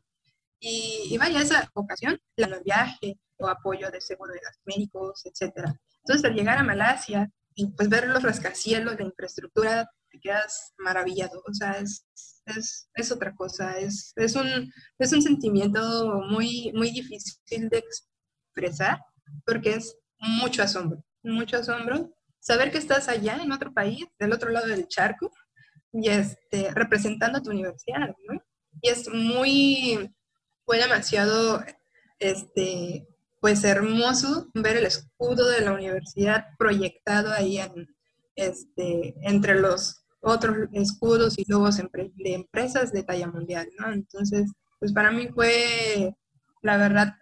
Y, 0.60 1.08
y, 1.10 1.18
vaya, 1.18 1.40
esa 1.40 1.70
ocasión, 1.74 2.20
plan 2.34 2.50
de 2.50 2.60
viaje 2.60 3.18
o 3.38 3.48
apoyo 3.48 3.90
de 3.90 4.00
seguro 4.00 4.32
de 4.32 4.40
gastos 4.40 4.62
médicos, 4.66 5.24
etc. 5.24 5.72
Entonces, 6.04 6.24
al 6.24 6.34
llegar 6.34 6.58
a 6.58 6.62
Malasia, 6.62 7.30
y 7.54 7.66
pues 7.72 7.88
ver 7.88 8.08
los 8.08 8.22
rascacielos, 8.22 8.96
la 8.98 9.04
infraestructura, 9.04 9.90
te 10.10 10.20
quedas 10.20 10.72
maravillado. 10.78 11.42
O 11.46 11.54
sea, 11.54 11.72
es, 11.72 12.06
es, 12.46 12.88
es 12.94 13.12
otra 13.12 13.34
cosa. 13.34 13.78
Es, 13.78 14.12
es, 14.16 14.34
un, 14.36 14.72
es 14.98 15.12
un 15.12 15.22
sentimiento 15.22 16.22
muy, 16.28 16.72
muy 16.74 16.90
difícil 16.90 17.68
de 17.68 17.78
expresar 17.78 18.98
porque 19.46 19.74
es 19.74 19.96
mucho 20.18 20.62
asombro, 20.62 21.04
mucho 21.22 21.58
asombro. 21.58 22.12
Saber 22.40 22.70
que 22.70 22.78
estás 22.78 23.08
allá 23.08 23.38
en 23.42 23.52
otro 23.52 23.72
país, 23.72 24.06
del 24.18 24.32
otro 24.32 24.50
lado 24.50 24.66
del 24.66 24.88
charco, 24.88 25.30
y 25.92 26.08
este, 26.08 26.70
representando 26.72 27.38
a 27.38 27.42
tu 27.42 27.50
universidad. 27.50 28.14
Y 28.80 28.88
es 28.88 29.08
muy, 29.08 30.10
fue 30.64 30.78
demasiado, 30.78 31.62
este, 32.18 33.06
pues 33.40 33.64
hermoso 33.64 34.48
ver 34.54 34.76
el 34.76 34.86
escudo 34.86 35.48
de 35.48 35.62
la 35.62 35.72
universidad 35.72 36.46
proyectado 36.58 37.32
ahí 37.32 37.58
en, 37.58 37.88
este, 38.36 39.14
entre 39.22 39.60
los 39.60 40.02
otros 40.22 40.68
escudos 40.72 41.38
y 41.38 41.44
logos 41.48 41.76
de 41.76 42.34
empresas 42.34 42.92
de 42.92 43.02
talla 43.02 43.28
mundial, 43.28 43.68
¿no? 43.78 43.92
Entonces, 43.92 44.50
pues 44.78 44.92
para 44.92 45.10
mí 45.10 45.28
fue, 45.28 46.14
la 46.62 46.76
verdad, 46.76 47.14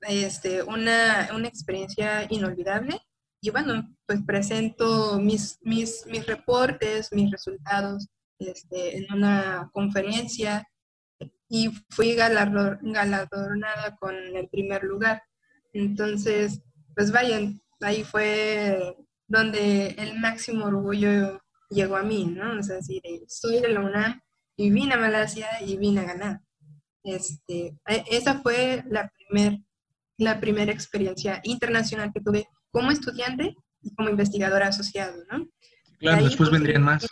este, 0.00 0.62
una, 0.62 1.30
una 1.34 1.48
experiencia 1.48 2.26
inolvidable. 2.28 3.00
Y 3.40 3.50
bueno, 3.50 3.94
pues 4.06 4.20
presento 4.26 5.18
mis, 5.20 5.58
mis, 5.62 6.06
mis 6.06 6.26
reportes, 6.26 7.12
mis 7.12 7.30
resultados 7.30 8.08
este, 8.38 8.96
en 8.96 9.06
una 9.12 9.70
conferencia 9.72 10.66
y 11.48 11.70
fui 11.90 12.14
galardonada 12.14 13.96
con 13.98 14.14
el 14.14 14.48
primer 14.48 14.82
lugar. 14.82 15.22
Entonces, 15.72 16.62
pues 16.94 17.12
vayan, 17.12 17.60
ahí 17.80 18.04
fue 18.04 18.96
donde 19.28 19.88
el 19.98 20.18
máximo 20.18 20.66
orgullo 20.66 21.40
llegó 21.70 21.96
a 21.96 22.02
mí, 22.02 22.24
¿no? 22.26 22.58
O 22.58 22.62
sea, 22.62 22.76
decir, 22.76 23.02
soy 23.28 23.60
de 23.60 23.68
la 23.68 23.80
UNAM 23.80 24.20
y 24.56 24.70
vine 24.70 24.94
a 24.94 24.98
Malasia 24.98 25.48
y 25.64 25.76
vine 25.76 26.00
a 26.00 26.04
ganar. 26.04 26.40
Este, 27.04 27.76
e, 27.86 28.04
esa 28.10 28.40
fue 28.40 28.82
la 28.88 29.10
primera 29.10 29.58
la 30.18 30.40
primera 30.40 30.72
experiencia 30.72 31.40
internacional 31.44 32.12
que 32.12 32.20
tuve 32.20 32.48
como 32.76 32.90
estudiante 32.90 33.56
y 33.80 33.94
como 33.94 34.10
investigadora 34.10 34.68
asociada, 34.68 35.16
¿no? 35.32 35.48
Claro, 35.98 36.24
después 36.24 36.50
pues, 36.50 36.60
vendrían 36.60 36.82
más. 36.82 37.06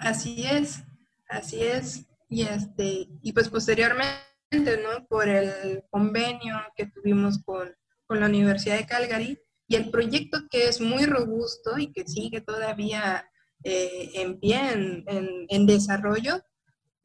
Así 0.00 0.44
es, 0.44 0.82
así 1.28 1.62
es. 1.62 2.06
Y, 2.28 2.42
este, 2.42 3.06
y 3.22 3.32
pues 3.32 3.48
posteriormente, 3.48 4.82
¿no? 4.82 5.06
Por 5.06 5.28
el 5.28 5.84
convenio 5.90 6.56
que 6.74 6.86
tuvimos 6.86 7.38
con, 7.44 7.72
con 8.08 8.18
la 8.18 8.26
Universidad 8.26 8.78
de 8.78 8.86
Calgary 8.86 9.38
y 9.68 9.76
el 9.76 9.92
proyecto 9.92 10.40
que 10.50 10.66
es 10.66 10.80
muy 10.80 11.06
robusto 11.06 11.78
y 11.78 11.92
que 11.92 12.08
sigue 12.08 12.40
todavía 12.40 13.30
eh, 13.62 14.10
en 14.14 14.40
pie, 14.40 14.72
en, 14.72 15.04
en, 15.48 15.66
desarrollo, 15.66 16.42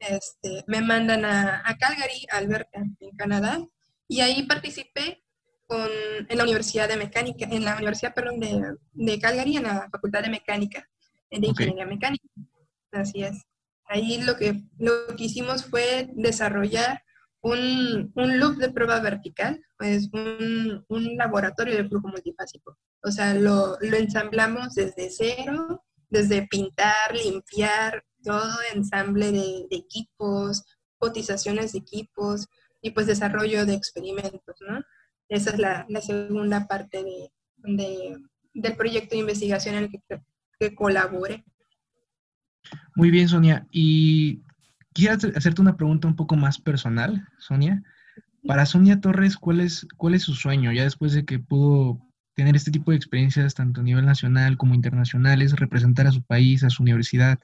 este, 0.00 0.64
me 0.66 0.80
mandan 0.80 1.24
a, 1.24 1.62
a 1.64 1.76
Calgary, 1.76 2.26
Alberta, 2.32 2.82
en 2.98 3.16
Canadá, 3.16 3.64
y 4.08 4.22
ahí 4.22 4.42
participé 4.42 5.23
con, 5.66 5.88
en 6.28 6.38
la 6.38 6.44
Universidad 6.44 6.88
de 6.88 6.96
Mecánica, 6.96 7.46
en 7.50 7.64
la 7.64 7.74
Universidad, 7.76 8.14
perdón, 8.14 8.40
de, 8.40 8.76
de 8.92 9.18
Calgary, 9.18 9.56
en 9.56 9.64
la 9.64 9.88
Facultad 9.90 10.22
de 10.22 10.30
Mecánica, 10.30 10.88
de 11.30 11.46
Ingeniería 11.46 11.86
Mecánica. 11.86 12.28
Así 12.92 13.22
es. 13.22 13.42
Ahí 13.86 14.22
lo 14.22 14.36
que, 14.36 14.62
lo 14.78 14.92
que 15.16 15.24
hicimos 15.24 15.64
fue 15.64 16.10
desarrollar 16.14 17.02
un, 17.42 18.12
un 18.14 18.40
loop 18.40 18.56
de 18.56 18.70
prueba 18.70 19.00
vertical, 19.00 19.62
pues 19.76 20.08
un, 20.12 20.84
un 20.88 21.16
laboratorio 21.16 21.76
de 21.76 21.88
flujo 21.88 22.08
multifásico. 22.08 22.78
O 23.02 23.10
sea, 23.10 23.34
lo, 23.34 23.76
lo 23.80 23.96
ensamblamos 23.96 24.74
desde 24.74 25.10
cero, 25.10 25.84
desde 26.08 26.46
pintar, 26.46 27.14
limpiar, 27.14 28.02
todo 28.22 28.56
ensamble 28.72 29.32
de, 29.32 29.66
de 29.70 29.76
equipos, 29.76 30.62
cotizaciones 30.96 31.72
de 31.72 31.80
equipos, 31.80 32.46
y 32.80 32.90
pues 32.90 33.06
desarrollo 33.06 33.66
de 33.66 33.74
experimentos, 33.74 34.56
¿no? 34.60 34.82
Esa 35.34 35.50
es 35.50 35.58
la, 35.58 35.84
segunda 36.00 36.68
parte 36.68 37.02
de, 37.02 37.32
de, 37.56 38.16
del 38.54 38.76
proyecto 38.76 39.16
de 39.16 39.22
investigación 39.22 39.74
en 39.74 39.84
el 39.84 39.90
que, 40.60 40.74
colabore. 40.76 41.44
Muy 42.94 43.10
bien, 43.10 43.28
Sonia. 43.28 43.66
Y 43.72 44.42
quiero 44.92 45.14
hacerte 45.34 45.60
una 45.60 45.76
pregunta 45.76 46.06
un 46.06 46.14
poco 46.14 46.36
más 46.36 46.60
personal, 46.60 47.26
Sonia. 47.38 47.82
Para 48.46 48.64
Sonia 48.64 49.00
Torres, 49.00 49.36
¿cuál 49.36 49.60
es, 49.60 49.88
¿cuál 49.96 50.14
es 50.14 50.22
su 50.22 50.34
sueño? 50.34 50.70
Ya 50.70 50.84
después 50.84 51.12
de 51.12 51.24
que 51.24 51.40
pudo 51.40 52.00
tener 52.34 52.54
este 52.54 52.70
tipo 52.70 52.92
de 52.92 52.96
experiencias 52.96 53.54
tanto 53.54 53.80
a 53.80 53.84
nivel 53.84 54.06
nacional 54.06 54.56
como 54.56 54.76
internacionales, 54.76 55.56
representar 55.56 56.06
a 56.06 56.12
su 56.12 56.22
país, 56.22 56.62
a 56.62 56.70
su 56.70 56.84
universidad. 56.84 57.40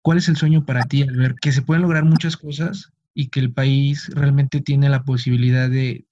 ¿Cuál 0.00 0.18
es 0.18 0.28
el 0.28 0.36
sueño 0.36 0.64
para 0.64 0.84
ti 0.84 1.02
al 1.02 1.16
ver 1.16 1.34
que 1.34 1.50
se 1.50 1.62
pueden 1.62 1.82
lograr 1.82 2.04
muchas 2.04 2.36
cosas 2.36 2.92
y 3.14 3.30
que 3.30 3.40
el 3.40 3.52
país 3.52 4.10
realmente 4.14 4.60
tiene 4.60 4.88
la 4.88 5.02
posibilidad 5.02 5.68
de, 5.68 6.06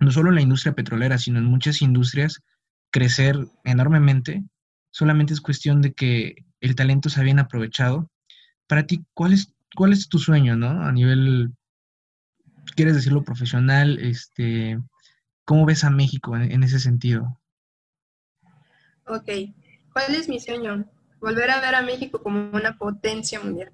no 0.00 0.10
solo 0.10 0.30
en 0.30 0.36
la 0.36 0.42
industria 0.42 0.74
petrolera, 0.74 1.18
sino 1.18 1.38
en 1.38 1.44
muchas 1.44 1.82
industrias, 1.82 2.42
crecer 2.90 3.36
enormemente. 3.64 4.42
Solamente 4.90 5.34
es 5.34 5.40
cuestión 5.40 5.82
de 5.82 5.92
que 5.92 6.46
el 6.60 6.74
talento 6.74 7.08
se 7.10 7.22
bien 7.22 7.38
aprovechado. 7.38 8.10
Para 8.66 8.86
ti, 8.86 9.04
¿cuál 9.14 9.34
es, 9.34 9.54
cuál 9.76 9.92
es 9.92 10.08
tu 10.08 10.18
sueño, 10.18 10.56
no? 10.56 10.82
A 10.82 10.90
nivel, 10.90 11.52
quieres 12.74 12.94
decirlo 12.94 13.22
profesional, 13.22 13.98
este, 13.98 14.78
¿cómo 15.44 15.66
ves 15.66 15.84
a 15.84 15.90
México 15.90 16.34
en, 16.34 16.50
en 16.50 16.62
ese 16.62 16.80
sentido? 16.80 17.40
Ok, 19.06 19.28
¿cuál 19.92 20.14
es 20.14 20.28
mi 20.28 20.40
sueño? 20.40 20.86
Volver 21.20 21.50
a 21.50 21.60
ver 21.60 21.74
a 21.74 21.82
México 21.82 22.22
como 22.22 22.50
una 22.52 22.78
potencia 22.78 23.40
mundial. 23.40 23.72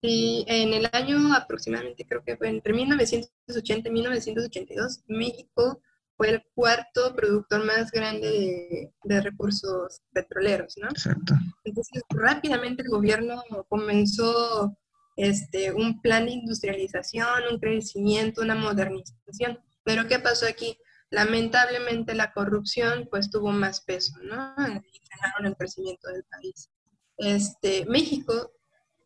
Y 0.00 0.44
en 0.46 0.74
el 0.74 0.88
año 0.92 1.34
aproximadamente, 1.34 2.06
creo 2.06 2.22
que 2.24 2.36
fue 2.36 2.48
entre 2.48 2.72
1980 2.72 3.88
y 3.88 3.92
1982, 3.92 5.00
México 5.08 5.82
fue 6.16 6.30
el 6.30 6.42
cuarto 6.54 7.14
productor 7.14 7.64
más 7.64 7.90
grande 7.90 8.92
de, 9.04 9.20
recursos 9.20 10.02
petroleros, 10.12 10.76
¿no? 10.76 10.88
Exacto. 10.88 11.34
Entonces, 11.64 12.02
rápidamente 12.10 12.82
el 12.82 12.88
gobierno 12.88 13.42
comenzó 13.68 14.76
este, 15.16 15.72
un 15.72 16.00
plan 16.00 16.26
de 16.26 16.32
industrialización, 16.32 17.44
un 17.50 17.58
crecimiento, 17.58 18.42
una 18.42 18.56
modernización. 18.56 19.60
Pero 19.84 20.08
¿qué 20.08 20.18
pasó 20.18 20.46
aquí? 20.46 20.76
Lamentablemente 21.10 22.14
la 22.14 22.32
corrupción 22.32 23.08
pues 23.10 23.30
tuvo 23.30 23.50
más 23.50 23.80
peso, 23.80 24.12
¿no? 24.22 24.54
Y 24.58 25.00
frenaron 25.06 25.46
el 25.46 25.56
crecimiento 25.56 26.08
del 26.08 26.24
país. 26.24 26.70
Este, 27.16 27.86
México 27.86 28.52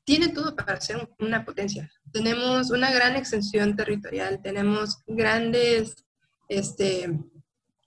tiene 0.04 0.28
todo 0.28 0.56
para 0.56 0.80
ser 0.80 1.08
una 1.18 1.44
potencia. 1.44 1.90
Tenemos 2.12 2.70
una 2.70 2.90
gran 2.90 3.16
extensión 3.16 3.76
territorial, 3.76 4.40
tenemos 4.42 4.98
grandes 5.06 6.04
este, 6.48 7.18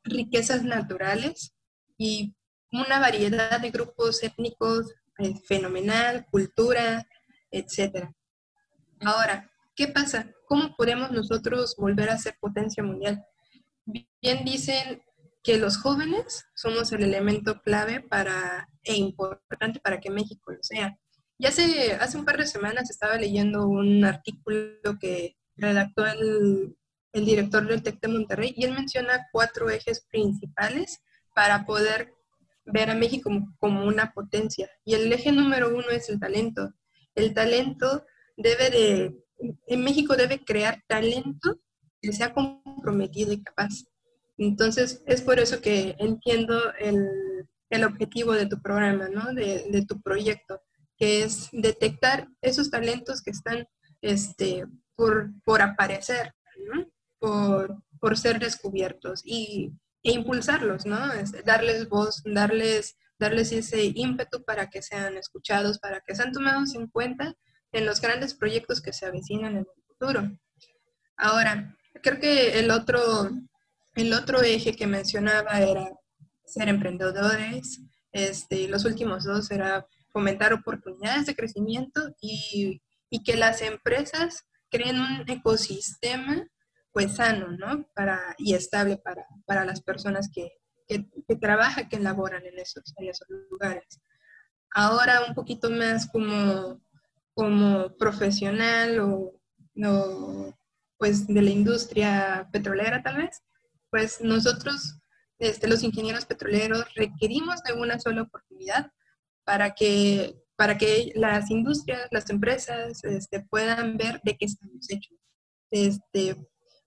riquezas 0.04 0.64
naturales 0.64 1.54
y 1.98 2.36
una 2.72 3.00
variedad 3.00 3.60
de 3.60 3.72
grupos 3.72 4.24
étnicos 4.24 4.94
eh, 5.18 5.36
fenomenal, 5.46 6.26
cultura, 6.30 7.08
etc. 7.52 8.10
Ahora, 9.02 9.50
¿qué 9.76 9.88
pasa? 9.88 10.32
¿Cómo 10.48 10.76
podemos 10.76 11.12
nosotros 11.12 11.76
volver 11.78 12.10
a 12.10 12.18
ser 12.18 12.38
potencia 12.40 12.84
mundial? 12.84 13.26
Bien 13.86 14.44
dicen 14.44 15.02
que 15.44 15.58
los 15.58 15.78
jóvenes 15.78 16.46
somos 16.56 16.92
el 16.92 17.04
elemento 17.04 17.62
clave 17.62 18.02
para, 18.02 18.68
e 18.84 18.96
importante 18.96 19.80
para 19.80 20.00
que 20.00 20.10
México 20.10 20.52
lo 20.52 20.64
sea. 20.64 20.98
Ya 21.38 21.50
hace, 21.50 21.94
hace 21.94 22.18
un 22.18 22.26
par 22.26 22.38
de 22.38 22.48
semanas 22.48 22.90
estaba 22.90 23.18
leyendo 23.18 23.68
un 23.68 24.06
artículo 24.06 24.98
que 25.00 25.36
redactó 25.58 26.06
el, 26.06 26.78
el 27.12 27.26
director 27.26 27.68
del 27.68 27.84
TEC 27.84 28.00
de 28.02 28.08
Monterrey 28.08 28.54
y 28.56 28.66
él 28.66 28.74
menciona 28.74 29.28
cuatro 29.32 29.70
ejes 29.70 30.06
principales 30.10 31.02
para 31.34 31.66
poder 31.66 32.14
ver 32.66 32.90
a 32.90 32.96
México 32.96 33.30
como, 33.60 33.86
una 33.86 34.12
potencia. 34.12 34.70
Y 34.84 34.96
el 34.96 35.12
eje 35.12 35.32
número 35.32 35.70
uno 35.70 35.90
es 35.90 36.10
el 36.10 36.20
talento. 36.20 36.74
El 37.14 37.34
talento 37.34 38.06
debe 38.36 38.70
de, 38.70 39.24
en 39.68 39.84
México 39.84 40.16
debe 40.16 40.44
crear 40.44 40.84
talento 40.88 41.60
que 42.02 42.12
sea 42.12 42.34
comprometido 42.34 43.34
y 43.34 43.44
capaz. 43.44 43.86
Entonces, 44.38 45.04
es 45.06 45.22
por 45.22 45.40
eso 45.40 45.62
que 45.62 45.96
entiendo 46.00 46.74
el, 46.80 47.48
el 47.70 47.84
objetivo 47.84 48.34
de 48.34 48.48
tu 48.48 48.62
programa, 48.62 49.08
¿no? 49.10 49.34
de, 49.34 49.66
de 49.70 49.86
tu 49.86 50.02
proyecto 50.02 50.62
que 50.98 51.24
es 51.24 51.50
detectar 51.52 52.28
esos 52.42 52.70
talentos 52.70 53.22
que 53.22 53.32
están 53.32 53.68
este, 54.02 54.66
por, 54.96 55.32
por 55.44 55.62
aparecer, 55.62 56.34
por, 57.20 57.84
por, 58.00 58.18
ser 58.18 58.40
descubiertos 58.40 59.22
y, 59.24 59.74
e 60.04 60.12
impulsarlos, 60.12 60.86
¿no? 60.86 61.00
darles 61.46 61.90
voz, 61.90 62.22
darles, 62.26 62.96
darles 63.18 63.52
ese 63.52 63.92
ímpetu 63.96 64.44
para 64.44 64.70
que 64.70 64.82
sean 64.82 65.18
escuchados, 65.18 65.80
para 65.80 66.02
que 66.02 66.16
sean 66.16 66.32
tomados 66.32 66.76
en 66.76 66.88
cuenta 66.88 67.34
en 67.72 67.86
los 67.86 68.00
grandes 68.00 68.36
proyectos 68.36 68.82
que 68.82 68.94
se 68.94 69.06
avecinan 69.06 69.54
en 69.54 69.58
el 69.60 69.84
futuro. 69.88 70.32
Ahora, 71.18 71.76
creo 72.02 72.20
que 72.20 72.60
el 72.60 72.72
otro, 72.72 73.32
el 73.96 74.14
otro 74.14 74.42
eje 74.42 74.76
que 74.76 74.88
mencionaba 74.88 75.60
era 75.62 75.90
ser 76.46 76.70
emprendedores. 76.70 77.82
Este, 78.12 78.68
los 78.68 78.86
últimos 78.86 79.24
dos 79.24 79.52
era 79.52 79.86
fomentar 80.16 80.54
oportunidades 80.54 81.26
de 81.26 81.36
crecimiento 81.36 82.16
y, 82.22 82.82
y 83.10 83.22
que 83.22 83.36
las 83.36 83.62
empresas 83.62 84.46
creen 84.72 84.98
un 84.98 85.30
ecosistema 85.30 86.48
pues 86.94 87.18
sano, 87.18 87.52
¿no? 87.52 87.86
Para, 87.94 88.34
y 88.38 88.54
estable 88.54 88.96
para, 88.96 89.26
para 89.46 89.66
las 89.66 89.82
personas 89.82 90.30
que, 90.34 90.54
que, 90.88 91.06
que, 91.28 91.36
trabajan, 91.36 91.90
que 91.90 92.00
laboran 92.00 92.46
en 92.46 92.58
esos, 92.58 92.94
en 92.96 93.10
esos 93.10 93.28
lugares. 93.52 94.00
Ahora 94.72 95.26
un 95.28 95.36
poquito 95.36 95.70
más 95.70 96.10
como, 96.10 96.80
como 97.34 97.94
profesional 97.98 99.00
o, 99.02 99.34
o 99.86 100.58
pues 100.98 101.28
de 101.28 101.42
la 101.42 101.50
industria 101.50 102.48
petrolera 102.54 103.04
tal 103.04 103.18
vez, 103.18 103.44
pues 103.90 104.22
nosotros, 104.22 104.98
este, 105.40 105.68
los 105.68 105.84
ingenieros 105.84 106.26
petroleros, 106.26 106.86
requerimos 106.96 107.62
de 107.64 107.74
una 107.74 108.00
sola 108.00 108.22
oportunidad 108.22 108.94
para 109.46 109.74
que, 109.74 110.36
para 110.56 110.78
que 110.78 111.12
las 111.16 111.50
industrias, 111.50 112.08
las 112.12 112.30
empresas 112.30 113.04
este, 113.04 113.42
puedan 113.42 113.98
ver 113.98 114.20
de 114.24 114.36
qué 114.36 114.46
estamos 114.46 114.90
hechos. 114.90 115.18
Este, 115.72 116.36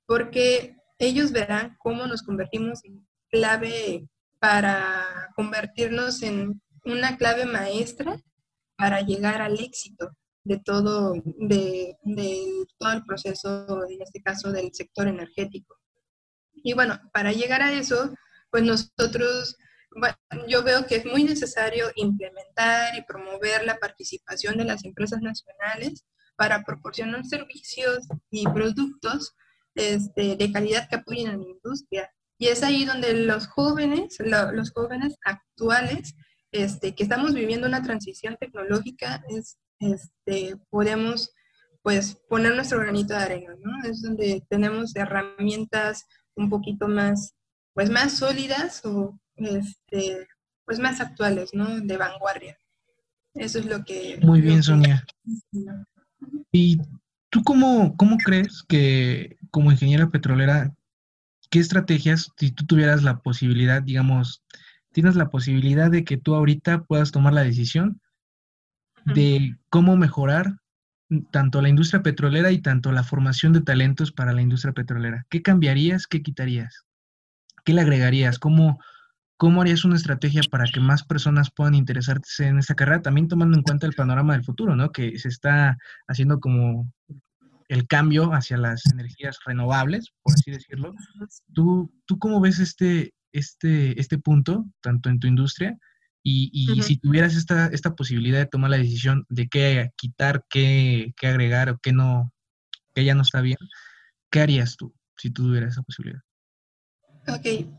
porque 0.07 0.77
ellos 0.99 1.33
verán 1.33 1.77
cómo 1.79 2.07
nos 2.07 2.23
convertimos 2.23 2.85
en 2.85 3.07
clave 3.31 4.09
para 4.41 5.31
convertirnos 5.37 6.23
en 6.23 6.61
una 6.85 7.17
clave 7.17 7.45
maestra 7.45 8.21
para 8.77 9.01
llegar 9.01 9.43
al 9.43 9.59
éxito 9.59 10.11
de 10.45 10.59
todo, 10.59 11.15
de, 11.25 11.97
de, 12.03 12.67
todo 12.79 12.93
el 12.93 13.05
proceso, 13.05 13.87
en 13.89 14.01
este 14.01 14.23
caso 14.23 14.51
del 14.51 14.73
sector 14.73 15.07
energético. 15.07 15.77
Y 16.55 16.73
bueno, 16.73 16.99
para 17.13 17.33
llegar 17.33 17.61
a 17.61 17.73
eso, 17.73 18.15
pues 18.51 18.65
nosotros, 18.65 19.57
yo 20.47 20.63
veo 20.63 20.87
que 20.87 20.97
es 20.97 21.07
muy 21.07 21.25
necesario 21.25 21.87
implementar 21.97 22.95
y 22.97 23.03
promover 23.03 23.65
la 23.65 23.79
participación 23.79 24.57
de 24.57 24.65
las 24.65 24.85
empresas 24.85 25.21
nacionales 25.21 26.05
para 26.37 26.65
proporcionar 26.65 27.25
servicios 27.25 28.07
y 28.31 28.47
productos 28.47 29.35
este, 29.75 30.37
de 30.37 30.53
calidad 30.53 30.89
que 30.89 30.97
apoyen 30.97 31.29
a 31.29 31.37
la 31.37 31.45
industria. 31.45 32.11
Y 32.39 32.49
es 32.49 32.63
ahí 32.63 32.85
donde 32.85 33.15
los 33.15 33.49
jóvenes, 33.49 34.17
lo, 34.21 34.53
los 34.53 34.71
jóvenes 34.71 35.17
actuales, 35.25 36.15
este, 36.53 36.95
que 36.95 37.03
estamos 37.03 37.35
viviendo 37.35 37.67
una 37.67 37.83
transición 37.83 38.37
tecnológica, 38.39 39.23
es, 39.29 39.59
este, 39.81 40.57
podemos 40.71 41.33
pues 41.83 42.17
poner 42.29 42.55
nuestro 42.55 42.81
granito 42.81 43.15
de 43.15 43.21
arena, 43.21 43.55
¿no? 43.61 43.89
Es 43.89 44.03
donde 44.03 44.45
tenemos 44.49 44.95
herramientas 44.95 46.07
un 46.35 46.51
poquito 46.51 46.87
más, 46.87 47.35
pues 47.73 47.91
más 47.91 48.19
sólidas 48.19 48.85
o 48.85 49.19
este, 49.39 50.27
pues 50.65 50.79
más 50.79 51.01
actuales, 51.01 51.51
¿no? 51.53 51.81
De 51.81 51.97
vanguardia. 51.97 52.59
Eso 53.35 53.59
es 53.59 53.67
lo 53.67 53.85
que... 53.85 54.19
Muy 54.23 54.41
bien, 54.41 54.63
Sonia. 54.63 55.05
¿Y 56.53 56.79
tú 57.31 57.43
cómo, 57.43 57.97
cómo 57.97 58.17
crees 58.19 58.65
que 58.69 59.37
como 59.51 59.71
ingeniera 59.71 60.11
petrolera, 60.11 60.75
qué 61.51 61.59
estrategias, 61.59 62.33
si 62.37 62.51
tú 62.51 62.67
tuvieras 62.67 63.03
la 63.03 63.21
posibilidad, 63.21 63.83
digamos, 63.83 64.43
tienes 64.93 65.17
la 65.17 65.31
posibilidad 65.31 65.91
de 65.91 66.05
que 66.05 66.17
tú 66.17 66.35
ahorita 66.35 66.85
puedas 66.85 67.13
tomar 67.13 67.33
la 67.33 67.45
decisión 67.45 68.01
de 69.05 69.57
cómo 69.71 69.97
mejorar 69.97 70.59
tanto 71.31 71.63
la 71.63 71.69
industria 71.69 72.03
petrolera 72.03 72.51
y 72.51 72.61
tanto 72.61 72.93
la 72.93 73.03
formación 73.03 73.53
de 73.53 73.63
talentos 73.63 74.13
para 74.13 74.33
la 74.33 74.43
industria 74.43 74.73
petrolera. 74.73 75.25
¿Qué 75.31 75.41
cambiarías? 75.43 76.07
¿Qué 76.07 76.23
quitarías? 76.23 76.85
¿Qué 77.65 77.73
le 77.73 77.81
agregarías? 77.81 78.39
¿Cómo, 78.39 78.81
cómo 79.39 79.63
harías 79.63 79.85
una 79.85 79.97
estrategia 79.97 80.43
para 80.51 80.65
que 80.67 80.81
más 80.81 81.05
personas 81.05 81.51
puedan 81.51 81.75
interesarse 81.75 82.47
en 82.47 82.59
esta 82.59 82.75
carrera? 82.75 83.01
También 83.01 83.29
tomando 83.29 83.57
en 83.57 83.63
cuenta 83.63 83.87
el 83.87 83.95
panorama 83.95 84.35
del 84.35 84.45
futuro, 84.45 84.77
¿no? 84.77 84.93
Que 84.93 85.19
se 85.19 85.29
está 85.29 85.79
haciendo 86.07 86.41
como 86.41 86.93
el 87.69 87.87
cambio 87.87 88.35
hacia 88.35 88.57
las 88.59 88.85
energías 88.87 89.39
renovables, 89.47 90.13
por 90.23 90.35
así 90.35 90.51
decirlo. 90.51 90.93
¿Tú, 91.55 91.91
tú 92.05 92.19
cómo 92.19 92.41
ves 92.41 92.59
este, 92.59 93.15
este, 93.33 93.99
este 94.01 94.19
punto, 94.19 94.67
tanto 94.81 95.09
en 95.09 95.21
tu 95.21 95.29
industria 95.29 95.79
y, 96.23 96.83
si 96.83 96.99
tuvieras 96.99 97.37
esta, 97.37 97.69
esta 97.69 97.95
posibilidad 97.95 98.39
de 98.39 98.47
tomar 98.47 98.71
la 98.71 98.77
decisión 98.77 99.25
de 99.31 99.49
qué 99.49 99.91
quitar, 99.97 100.45
qué, 100.51 101.15
qué 101.17 101.27
agregar 101.29 101.71
o 101.71 101.79
qué 101.79 101.93
no, 101.93 102.33
que 102.93 103.05
ya 103.05 103.15
no 103.15 103.23
está 103.23 103.41
bien, 103.41 103.59
¿qué 104.31 104.41
harías 104.41 104.77
tú 104.77 104.95
si 105.17 105.31
tú 105.31 105.45
tuvieras 105.45 105.73
esa 105.73 105.83
posibilidad? 105.83 106.21
Ok, 107.29 107.71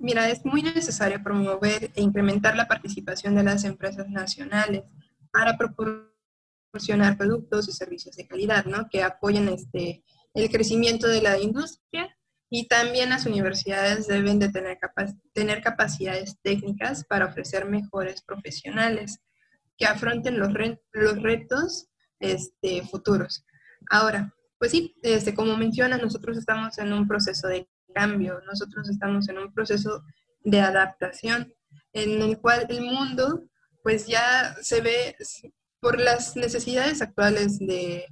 mira, 0.00 0.28
es 0.28 0.44
muy 0.44 0.62
necesario 0.62 1.22
promover 1.22 1.90
e 1.94 2.02
incrementar 2.02 2.56
la 2.56 2.68
participación 2.68 3.34
de 3.34 3.42
las 3.42 3.64
empresas 3.64 4.08
nacionales 4.08 4.84
para 5.30 5.56
proporcionar 5.56 7.16
productos 7.16 7.68
y 7.68 7.72
servicios 7.72 8.16
de 8.16 8.26
calidad, 8.26 8.64
¿no? 8.64 8.88
Que 8.90 9.02
apoyen 9.02 9.48
este, 9.48 10.04
el 10.34 10.50
crecimiento 10.50 11.08
de 11.08 11.22
la 11.22 11.38
industria 11.38 12.16
y 12.48 12.66
también 12.66 13.10
las 13.10 13.26
universidades 13.26 14.08
deben 14.08 14.38
de 14.38 14.50
tener, 14.50 14.78
tener 15.32 15.62
capacidades 15.62 16.36
técnicas 16.42 17.04
para 17.04 17.26
ofrecer 17.26 17.64
mejores 17.64 18.22
profesionales 18.22 19.20
que 19.78 19.86
afronten 19.86 20.38
los, 20.38 20.50
los 20.92 21.22
retos 21.22 21.88
este, 22.18 22.82
futuros. 22.82 23.44
Ahora, 23.88 24.34
pues 24.58 24.72
sí, 24.72 24.94
este, 25.02 25.34
como 25.34 25.56
menciona, 25.56 25.96
nosotros 25.96 26.36
estamos 26.36 26.76
en 26.78 26.92
un 26.92 27.08
proceso 27.08 27.48
de 27.48 27.68
cambio, 27.92 28.40
nosotros 28.46 28.88
estamos 28.88 29.28
en 29.28 29.38
un 29.38 29.52
proceso 29.52 30.02
de 30.42 30.60
adaptación 30.60 31.52
en 31.92 32.22
el 32.22 32.38
cual 32.38 32.66
el 32.68 32.82
mundo 32.82 33.46
pues 33.82 34.06
ya 34.06 34.56
se 34.62 34.80
ve 34.80 35.16
por 35.80 35.98
las 35.98 36.36
necesidades 36.36 37.00
actuales 37.02 37.58
de, 37.58 38.06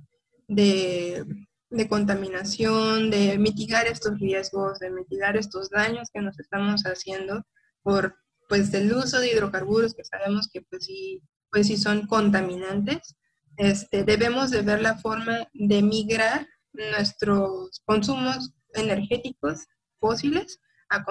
de 0.49 1.89
contaminación, 1.89 3.11
de 3.11 3.39
mitigar 3.39 3.87
estos 3.87 4.19
riesgos, 4.19 4.79
de 4.79 4.91
mitigar 4.91 5.37
estos 5.37 5.69
daños 5.71 6.09
que 6.13 6.23
nos 6.23 6.39
estamos 6.39 6.83
haciendo 6.83 7.45
por 7.83 8.17
pues 8.49 8.73
el 8.73 8.93
uso 8.93 9.21
de 9.21 9.31
hidrocarburos 9.31 9.95
que 9.95 10.05
sabemos 10.05 10.49
que 10.51 10.63
pues 10.63 10.87
sí, 10.87 11.23
pues 11.51 11.67
sí 11.67 11.77
son 11.77 12.07
contaminantes. 12.07 13.17
Este, 13.57 14.05
debemos 14.05 14.51
de 14.51 14.63
ver 14.63 14.81
la 14.81 14.97
forma 14.97 15.49
de 15.53 15.83
migrar 15.83 16.47
nuestros 16.73 17.83
consumos 17.85 18.55
energéticos 18.79 19.67
fósiles 20.01 20.61
a, 20.89 21.05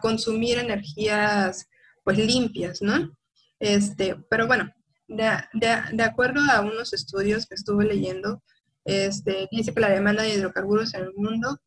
consumir 0.00 0.58
energías 0.58 1.68
pues 2.04 2.18
limpias, 2.18 2.80
¿no? 2.80 3.16
Este, 3.58 4.16
pero 4.30 4.46
bueno, 4.46 4.72
de, 5.08 6.02
acuerdo 6.02 6.40
a 6.50 6.60
unos 6.60 6.92
estudios 6.92 7.46
que 7.46 7.54
estuve 7.54 7.84
leyendo, 7.84 8.42
este, 8.84 9.48
dice 9.50 9.74
que 9.74 9.80
la 9.80 9.90
demanda 9.90 10.22
de 10.22 10.34
hidrocarburos 10.34 10.94
en 10.94 11.04
el 11.04 11.14
mundo 11.14 11.58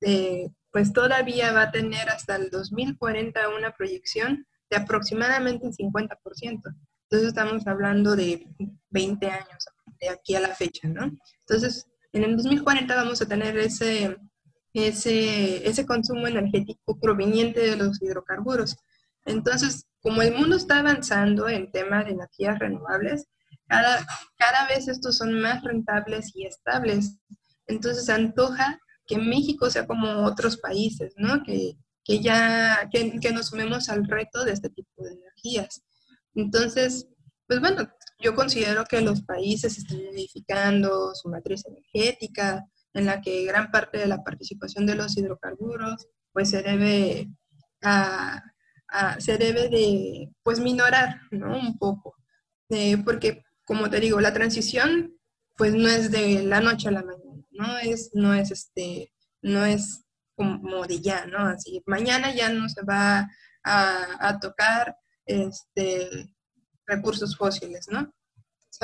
eh, 0.00 0.48
pues 0.72 0.92
todavía 0.92 1.52
va 1.52 1.62
a 1.62 1.72
tener 1.72 2.08
hasta 2.08 2.36
el 2.36 2.50
2040 2.50 3.48
una 3.50 3.72
proyección 3.72 4.46
de 4.70 4.76
aproximadamente 4.76 5.66
el 5.66 5.74
50%. 5.74 6.16
Entonces 6.36 7.28
estamos 7.28 7.66
hablando 7.66 8.14
de 8.14 8.46
20 8.90 9.26
años 9.26 9.66
de 10.00 10.08
aquí 10.08 10.36
a 10.36 10.40
la 10.40 10.54
fecha, 10.54 10.88
¿no? 10.88 11.10
Entonces, 11.40 11.89
en 12.12 12.24
el 12.24 12.36
2040 12.36 12.94
vamos 12.94 13.22
a 13.22 13.26
tener 13.26 13.56
ese, 13.58 14.16
ese, 14.72 15.68
ese 15.68 15.86
consumo 15.86 16.26
energético 16.26 16.98
proveniente 16.98 17.60
de 17.60 17.76
los 17.76 18.00
hidrocarburos. 18.02 18.76
Entonces, 19.24 19.86
como 20.00 20.22
el 20.22 20.34
mundo 20.34 20.56
está 20.56 20.78
avanzando 20.78 21.48
en 21.48 21.70
temas 21.70 22.06
de 22.06 22.12
energías 22.12 22.58
renovables, 22.58 23.26
cada, 23.66 24.04
cada 24.36 24.66
vez 24.66 24.88
estos 24.88 25.16
son 25.16 25.40
más 25.40 25.62
rentables 25.62 26.32
y 26.34 26.46
estables. 26.46 27.18
Entonces 27.66 28.08
antoja 28.08 28.80
que 29.06 29.18
México 29.18 29.70
sea 29.70 29.86
como 29.86 30.24
otros 30.24 30.56
países, 30.56 31.14
¿no? 31.16 31.42
Que, 31.42 31.76
que 32.04 32.20
ya, 32.20 32.88
que, 32.90 33.20
que, 33.20 33.32
nos 33.32 33.48
sumemos 33.48 33.88
al 33.88 34.06
reto 34.06 34.44
de 34.44 34.52
este 34.52 34.70
tipo 34.70 35.04
de 35.04 35.12
energías. 35.12 35.82
Entonces, 36.34 37.06
pues 37.46 37.60
bueno, 37.60 37.88
yo 38.20 38.34
considero 38.34 38.84
que 38.84 39.00
los 39.00 39.22
países 39.22 39.78
están 39.78 40.00
edificando 40.00 41.14
su 41.14 41.28
matriz 41.28 41.64
energética, 41.66 42.66
en 42.92 43.06
la 43.06 43.20
que 43.20 43.44
gran 43.44 43.70
parte 43.70 43.98
de 43.98 44.06
la 44.06 44.22
participación 44.22 44.86
de 44.86 44.94
los 44.94 45.16
hidrocarburos, 45.16 46.08
pues 46.32 46.50
se 46.50 46.62
debe 46.62 47.28
a, 47.82 48.42
se 49.18 49.38
debe 49.38 49.68
de, 49.68 50.30
pues, 50.42 50.60
minorar, 50.60 51.20
¿no? 51.30 51.56
Un 51.56 51.78
poco. 51.78 52.16
Eh, 52.68 52.98
porque, 52.98 53.44
como 53.64 53.88
te 53.88 54.00
digo, 54.00 54.20
la 54.20 54.32
transición, 54.32 55.16
pues, 55.56 55.74
no 55.74 55.88
es 55.88 56.10
de 56.10 56.42
la 56.42 56.60
noche 56.60 56.88
a 56.88 56.92
la 56.92 57.02
mañana, 57.02 57.46
¿no? 57.50 57.78
Es, 57.78 58.10
no 58.14 58.34
es, 58.34 58.50
este, 58.50 59.12
no 59.42 59.64
es 59.64 60.04
como 60.34 60.86
de 60.86 61.00
ya, 61.00 61.26
¿no? 61.26 61.38
Así, 61.38 61.82
mañana 61.86 62.34
ya 62.34 62.50
no 62.50 62.68
se 62.68 62.82
va 62.82 63.28
a, 63.62 64.28
a 64.28 64.40
tocar, 64.40 64.96
este, 65.24 66.34
recursos 66.90 67.36
fósiles, 67.36 67.86
¿no? 67.90 68.12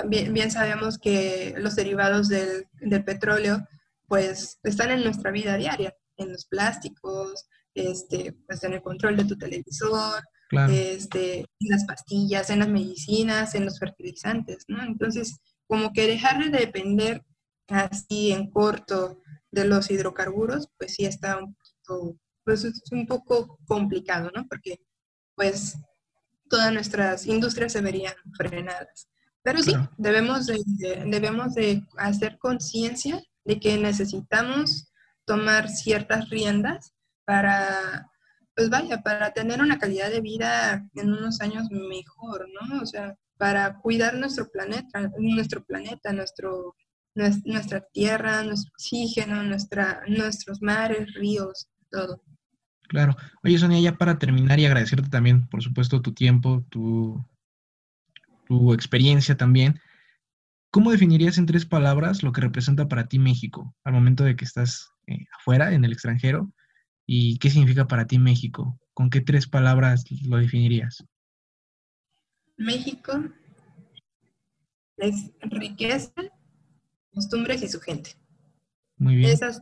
Bien, 0.08 0.32
bien, 0.32 0.50
sabemos 0.50 0.98
que 0.98 1.54
los 1.58 1.76
derivados 1.76 2.28
del, 2.28 2.66
del, 2.80 3.04
petróleo, 3.04 3.66
pues, 4.06 4.58
están 4.62 4.90
en 4.90 5.04
nuestra 5.04 5.30
vida 5.30 5.56
diaria, 5.56 5.94
en 6.16 6.32
los 6.32 6.46
plásticos, 6.46 7.46
este, 7.74 8.34
pues 8.46 8.62
en 8.64 8.74
el 8.74 8.82
control 8.82 9.16
de 9.16 9.24
tu 9.24 9.36
televisor, 9.36 10.22
este, 10.70 11.38
en 11.40 11.68
las 11.68 11.84
pastillas, 11.84 12.50
en 12.50 12.60
las 12.60 12.68
medicinas, 12.68 13.54
en 13.54 13.64
los 13.64 13.78
fertilizantes, 13.78 14.64
¿no? 14.68 14.82
Entonces, 14.82 15.38
como 15.66 15.92
que 15.92 16.06
dejar 16.06 16.50
de 16.50 16.58
depender 16.58 17.22
así 17.68 18.32
en 18.32 18.50
corto 18.50 19.20
de 19.50 19.64
los 19.64 19.90
hidrocarburos, 19.90 20.68
pues 20.78 20.94
sí 20.94 21.04
está 21.04 21.38
un 21.38 21.54
poquito, 21.54 22.18
pues 22.44 22.64
es 22.64 22.82
un 22.92 23.06
poco 23.06 23.58
complicado, 23.66 24.30
¿no? 24.34 24.46
Porque 24.48 24.80
pues 25.34 25.76
todas 26.48 26.72
nuestras 26.72 27.26
industrias 27.26 27.72
se 27.72 27.80
verían 27.80 28.14
frenadas. 28.36 29.08
Pero 29.42 29.62
sí, 29.62 29.74
debemos, 29.96 30.46
de, 30.46 30.60
debemos 31.06 31.54
de 31.54 31.84
hacer 31.96 32.36
conciencia 32.38 33.22
de 33.44 33.60
que 33.60 33.78
necesitamos 33.78 34.90
tomar 35.24 35.68
ciertas 35.68 36.28
riendas 36.30 36.94
para, 37.24 38.10
pues 38.54 38.70
vaya, 38.70 39.02
para 39.02 39.32
tener 39.32 39.60
una 39.60 39.78
calidad 39.78 40.10
de 40.10 40.20
vida 40.20 40.88
en 40.94 41.12
unos 41.12 41.40
años 41.40 41.68
mejor, 41.70 42.48
¿no? 42.48 42.80
O 42.82 42.86
sea, 42.86 43.16
para 43.38 43.78
cuidar 43.78 44.14
nuestro 44.14 44.50
planeta, 44.50 45.12
nuestro 45.18 45.64
planeta, 45.64 46.12
nuestro, 46.12 46.74
nuestra 47.14 47.80
tierra, 47.92 48.42
nuestro 48.42 48.70
oxígeno, 48.74 49.42
nuestra, 49.42 50.02
nuestros 50.08 50.62
mares, 50.62 51.12
ríos, 51.14 51.68
todo. 51.90 52.22
Claro. 52.88 53.16
Oye, 53.42 53.58
Sonia, 53.58 53.80
ya 53.80 53.96
para 53.96 54.18
terminar 54.18 54.58
y 54.60 54.66
agradecerte 54.66 55.08
también, 55.08 55.46
por 55.48 55.62
supuesto, 55.62 56.02
tu 56.02 56.12
tiempo, 56.12 56.64
tu, 56.68 57.24
tu 58.46 58.72
experiencia 58.72 59.36
también. 59.36 59.80
¿Cómo 60.70 60.90
definirías 60.90 61.38
en 61.38 61.46
tres 61.46 61.64
palabras 61.64 62.22
lo 62.22 62.32
que 62.32 62.42
representa 62.42 62.88
para 62.88 63.08
ti 63.08 63.18
México 63.18 63.74
al 63.84 63.94
momento 63.94 64.24
de 64.24 64.36
que 64.36 64.44
estás 64.44 64.90
eh, 65.06 65.24
afuera, 65.38 65.72
en 65.72 65.84
el 65.84 65.92
extranjero? 65.92 66.52
¿Y 67.06 67.38
qué 67.38 67.50
significa 67.50 67.86
para 67.86 68.06
ti 68.06 68.18
México? 68.18 68.78
¿Con 68.92 69.10
qué 69.10 69.20
tres 69.20 69.46
palabras 69.46 70.04
lo 70.24 70.36
definirías? 70.36 71.04
México 72.56 73.24
es 74.96 75.30
riqueza, 75.40 76.12
costumbres 77.12 77.62
y 77.62 77.68
su 77.68 77.80
gente. 77.80 78.16
Muy 78.98 79.16
bien. 79.16 79.30
Esas, 79.30 79.60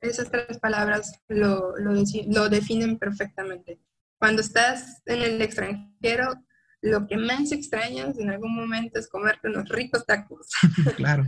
esas, 0.00 0.30
tres 0.30 0.58
palabras 0.58 1.20
lo, 1.28 1.74
lo, 1.76 2.48
definen 2.48 2.98
perfectamente. 2.98 3.80
Cuando 4.18 4.42
estás 4.42 5.02
en 5.06 5.22
el 5.22 5.42
extranjero, 5.42 6.44
lo 6.82 7.06
que 7.06 7.16
más 7.16 7.52
extrañas 7.52 8.18
en 8.18 8.30
algún 8.30 8.54
momento 8.54 8.98
es 8.98 9.08
comerte 9.08 9.48
unos 9.48 9.68
ricos 9.68 10.06
tacos. 10.06 10.48
claro. 10.96 11.26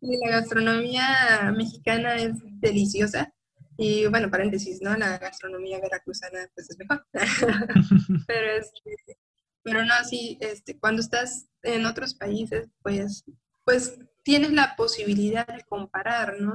y 0.00 0.18
la 0.18 0.30
gastronomía 0.30 1.52
mexicana 1.56 2.16
es 2.16 2.32
deliciosa. 2.60 3.32
Y 3.80 4.06
bueno, 4.06 4.28
paréntesis, 4.28 4.82
¿no? 4.82 4.96
La 4.96 5.18
gastronomía 5.18 5.80
veracruzana 5.80 6.50
pues 6.54 6.68
es 6.68 6.78
mejor. 6.78 7.06
pero, 8.26 8.52
este, 8.58 9.18
pero 9.62 9.84
no, 9.84 9.94
sí, 10.04 10.36
este, 10.40 10.78
cuando 10.78 11.00
estás 11.00 11.48
en 11.62 11.86
otros 11.86 12.14
países, 12.14 12.68
pues, 12.82 13.24
pues 13.64 13.98
tienes 14.28 14.52
la 14.52 14.76
posibilidad 14.76 15.46
de 15.46 15.64
comparar, 15.66 16.34
¿no? 16.38 16.52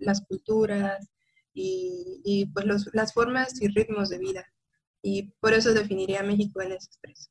las 0.00 0.20
culturas 0.22 1.10
y, 1.52 2.50
pues 2.54 2.64
las 2.94 3.12
formas 3.12 3.60
y 3.60 3.68
ritmos 3.68 4.08
de 4.08 4.18
vida. 4.18 4.46
Y 5.02 5.34
por 5.38 5.52
eso 5.52 5.74
definiría 5.74 6.20
a 6.20 6.22
México 6.22 6.62
en 6.62 6.72
esos 6.72 6.98
tres. 7.02 7.30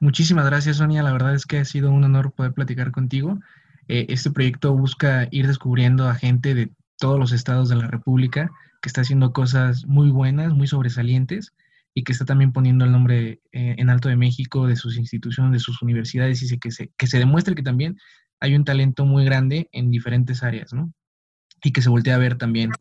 Muchísimas 0.00 0.44
gracias, 0.44 0.78
Sonia. 0.78 1.04
La 1.04 1.12
verdad 1.12 1.36
es 1.36 1.46
que 1.46 1.58
ha 1.58 1.64
sido 1.64 1.92
un 1.92 2.02
honor 2.02 2.32
poder 2.32 2.52
platicar 2.52 2.90
contigo. 2.90 3.38
Eh, 3.86 4.06
este 4.08 4.32
proyecto 4.32 4.74
busca 4.74 5.28
ir 5.30 5.46
descubriendo 5.46 6.08
a 6.08 6.16
gente 6.16 6.56
de 6.56 6.72
todos 6.98 7.16
los 7.16 7.30
estados 7.30 7.68
de 7.68 7.76
la 7.76 7.86
República 7.86 8.50
que 8.82 8.88
está 8.88 9.02
haciendo 9.02 9.32
cosas 9.32 9.86
muy 9.86 10.10
buenas, 10.10 10.52
muy 10.52 10.66
sobresalientes 10.66 11.54
y 11.94 12.02
que 12.02 12.10
está 12.10 12.24
también 12.24 12.52
poniendo 12.52 12.84
el 12.84 12.90
nombre 12.90 13.40
eh, 13.52 13.76
en 13.78 13.88
alto 13.88 14.08
de 14.08 14.16
México, 14.16 14.66
de 14.66 14.74
sus 14.74 14.96
instituciones, 14.96 15.52
de 15.52 15.60
sus 15.60 15.80
universidades 15.80 16.42
y 16.42 16.58
que 16.58 16.72
se, 16.72 16.90
que 16.96 17.06
se 17.06 17.18
demuestre 17.20 17.54
que 17.54 17.62
también 17.62 17.96
hay 18.40 18.54
un 18.54 18.64
talento 18.64 19.04
muy 19.04 19.24
grande 19.24 19.68
en 19.72 19.90
diferentes 19.90 20.42
áreas, 20.42 20.72
¿no? 20.72 20.92
Y 21.62 21.72
que 21.72 21.82
se 21.82 21.90
voltea 21.90 22.14
a 22.14 22.18
ver 22.18 22.38
también 22.38 22.72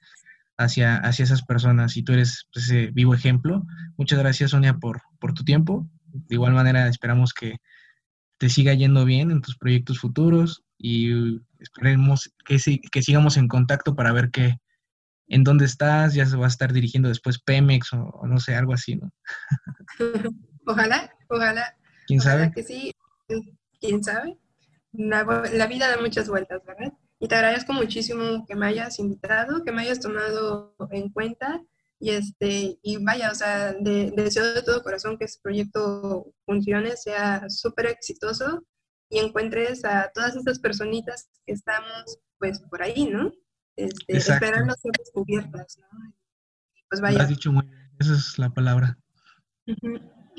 hacia, 0.58 0.96
hacia 0.98 1.24
esas 1.24 1.44
personas 1.44 1.98
y 1.98 2.04
tú 2.04 2.14
eres 2.14 2.48
pues, 2.54 2.66
ese 2.66 2.88
vivo 2.88 3.14
ejemplo. 3.14 3.66
Muchas 3.98 4.20
gracias, 4.20 4.52
Sonia, 4.52 4.78
por, 4.78 5.02
por 5.20 5.34
tu 5.34 5.44
tiempo. 5.44 5.88
De 6.06 6.36
igual 6.36 6.54
manera, 6.54 6.88
esperamos 6.88 7.34
que 7.34 7.58
te 8.38 8.50
siga 8.50 8.74
yendo 8.74 9.04
bien 9.04 9.32
en 9.32 9.42
tus 9.42 9.58
proyectos 9.58 10.00
futuros 10.00 10.64
y 10.78 11.42
esperemos 11.60 12.34
que, 12.46 12.58
que 12.90 13.04
sigamos 13.04 13.36
en 13.36 13.50
contacto 13.50 13.96
para 13.96 14.14
ver 14.14 14.32
qué, 14.32 14.60
en 15.28 15.44
dónde 15.44 15.66
estás, 15.66 16.14
ya 16.14 16.26
se 16.26 16.38
va 16.38 16.46
a 16.46 16.50
estar 16.50 16.72
dirigiendo 16.72 17.10
después 17.10 17.40
Pemex 17.40 17.92
o, 17.92 18.22
no 18.26 18.40
sé, 18.40 18.56
algo 18.56 18.74
así, 18.74 18.96
¿no? 18.96 19.12
ojalá, 20.66 21.14
ojalá. 21.28 21.76
¿Quién 22.08 22.22
sabe? 22.22 22.50
Que 22.56 22.64
sí, 22.64 22.94
quién 23.82 24.02
sabe 24.02 24.38
la, 24.94 25.68
vida 25.68 25.90
da 25.90 26.02
muchas 26.02 26.30
vueltas, 26.30 26.64
¿verdad? 26.66 26.94
Y 27.20 27.28
te 27.28 27.36
agradezco 27.36 27.74
muchísimo 27.74 28.46
que 28.48 28.56
me 28.56 28.68
hayas 28.68 29.00
invitado, 29.00 29.64
que 29.64 29.72
me 29.72 29.82
hayas 29.82 30.00
tomado 30.00 30.76
en 30.92 31.10
cuenta 31.10 31.62
y 32.00 32.12
este 32.12 32.80
y 32.82 33.04
vaya, 33.04 33.32
o 33.32 33.36
sea, 33.36 33.74
deseo 33.74 34.54
de 34.54 34.64
todo 34.64 34.84
corazón 34.84 35.18
que 35.18 35.26
este 35.26 35.42
proyecto 35.44 36.34
funcione, 36.46 36.96
sea 36.96 37.50
súper 37.50 37.88
exitoso 37.88 38.64
y 39.10 39.20
encuentres 39.20 39.84
a 39.84 40.10
todas 40.14 40.36
estas 40.36 40.60
personitas 40.60 41.30
que 41.46 41.54
estamos 41.54 42.20
pues 42.38 42.62
por 42.62 42.82
ahí, 42.82 43.10
¿no? 43.10 43.34
Este, 43.76 44.18
esperando 44.18 44.74
ser 44.76 44.92
descubiertas, 44.98 45.78
¿no? 45.78 46.14
Pues 46.90 47.02
vaya. 47.02 47.18
Lo 47.18 47.24
has 47.24 47.30
dicho 47.30 47.52
muy 47.52 47.66
bien, 47.66 47.92
esa 48.00 48.14
es 48.14 48.40
la 48.40 48.50
palabra. 48.50 48.98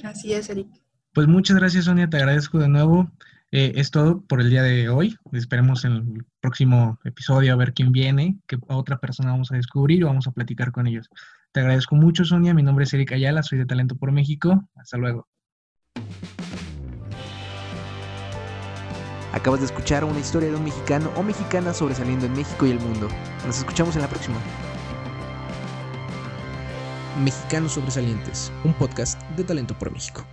Así 0.03 0.33
es, 0.33 0.49
Eric. 0.49 0.69
Pues 1.13 1.29
muchas 1.29 1.57
gracias, 1.57 1.85
Sonia, 1.85 2.09
te 2.09 2.17
agradezco 2.17 2.59
de 2.59 2.69
nuevo. 2.69 3.11
Eh, 3.53 3.73
es 3.77 3.91
todo 3.91 4.23
por 4.23 4.41
el 4.41 4.51
día 4.51 4.63
de 4.63 4.89
hoy. 4.89 5.17
Esperemos 5.33 5.85
en 5.85 5.93
el 5.93 6.25
próximo 6.41 6.99
episodio 7.05 7.53
a 7.53 7.57
ver 7.57 7.75
quién 7.75 7.91
viene, 7.91 8.39
qué 8.47 8.59
otra 8.69 8.99
persona 8.99 9.33
vamos 9.33 9.51
a 9.51 9.57
descubrir 9.57 10.05
o 10.05 10.07
vamos 10.07 10.27
a 10.29 10.33
platicar 10.33 10.71
con 10.71 10.87
ellos. 10.87 11.09
Te 11.53 11.61
agradezco 11.61 11.97
mucho, 11.97 12.25
Sonia. 12.25 12.55
Mi 12.55 12.63
nombre 12.63 12.85
es 12.85 12.95
Erika 12.95 13.17
Ayala, 13.17 13.43
soy 13.43 13.59
de 13.59 13.67
Talento 13.67 13.97
por 13.97 14.13
México. 14.13 14.69
Hasta 14.77 14.99
luego. 14.99 15.27
Acabas 19.33 19.61
de 19.61 19.67
escuchar 19.67 20.05
una 20.05 20.19
historia 20.19 20.51
de 20.51 20.57
un 20.57 20.65
mexicano 20.65 21.11
o 21.17 21.23
mexicana 21.23 21.73
sobresaliendo 21.73 22.27
en 22.27 22.33
México 22.33 22.67
y 22.67 22.71
el 22.71 22.81
mundo. 22.81 23.09
Nos 23.47 23.59
escuchamos 23.59 23.97
en 23.97 24.03
la 24.03 24.09
próxima. 24.09 24.37
Mexicanos 27.25 27.73
Sobresalientes, 27.73 28.53
un 28.65 28.73
podcast 28.75 29.21
de 29.37 29.45
Talento 29.45 29.77
por 29.77 29.93
México. 29.93 30.25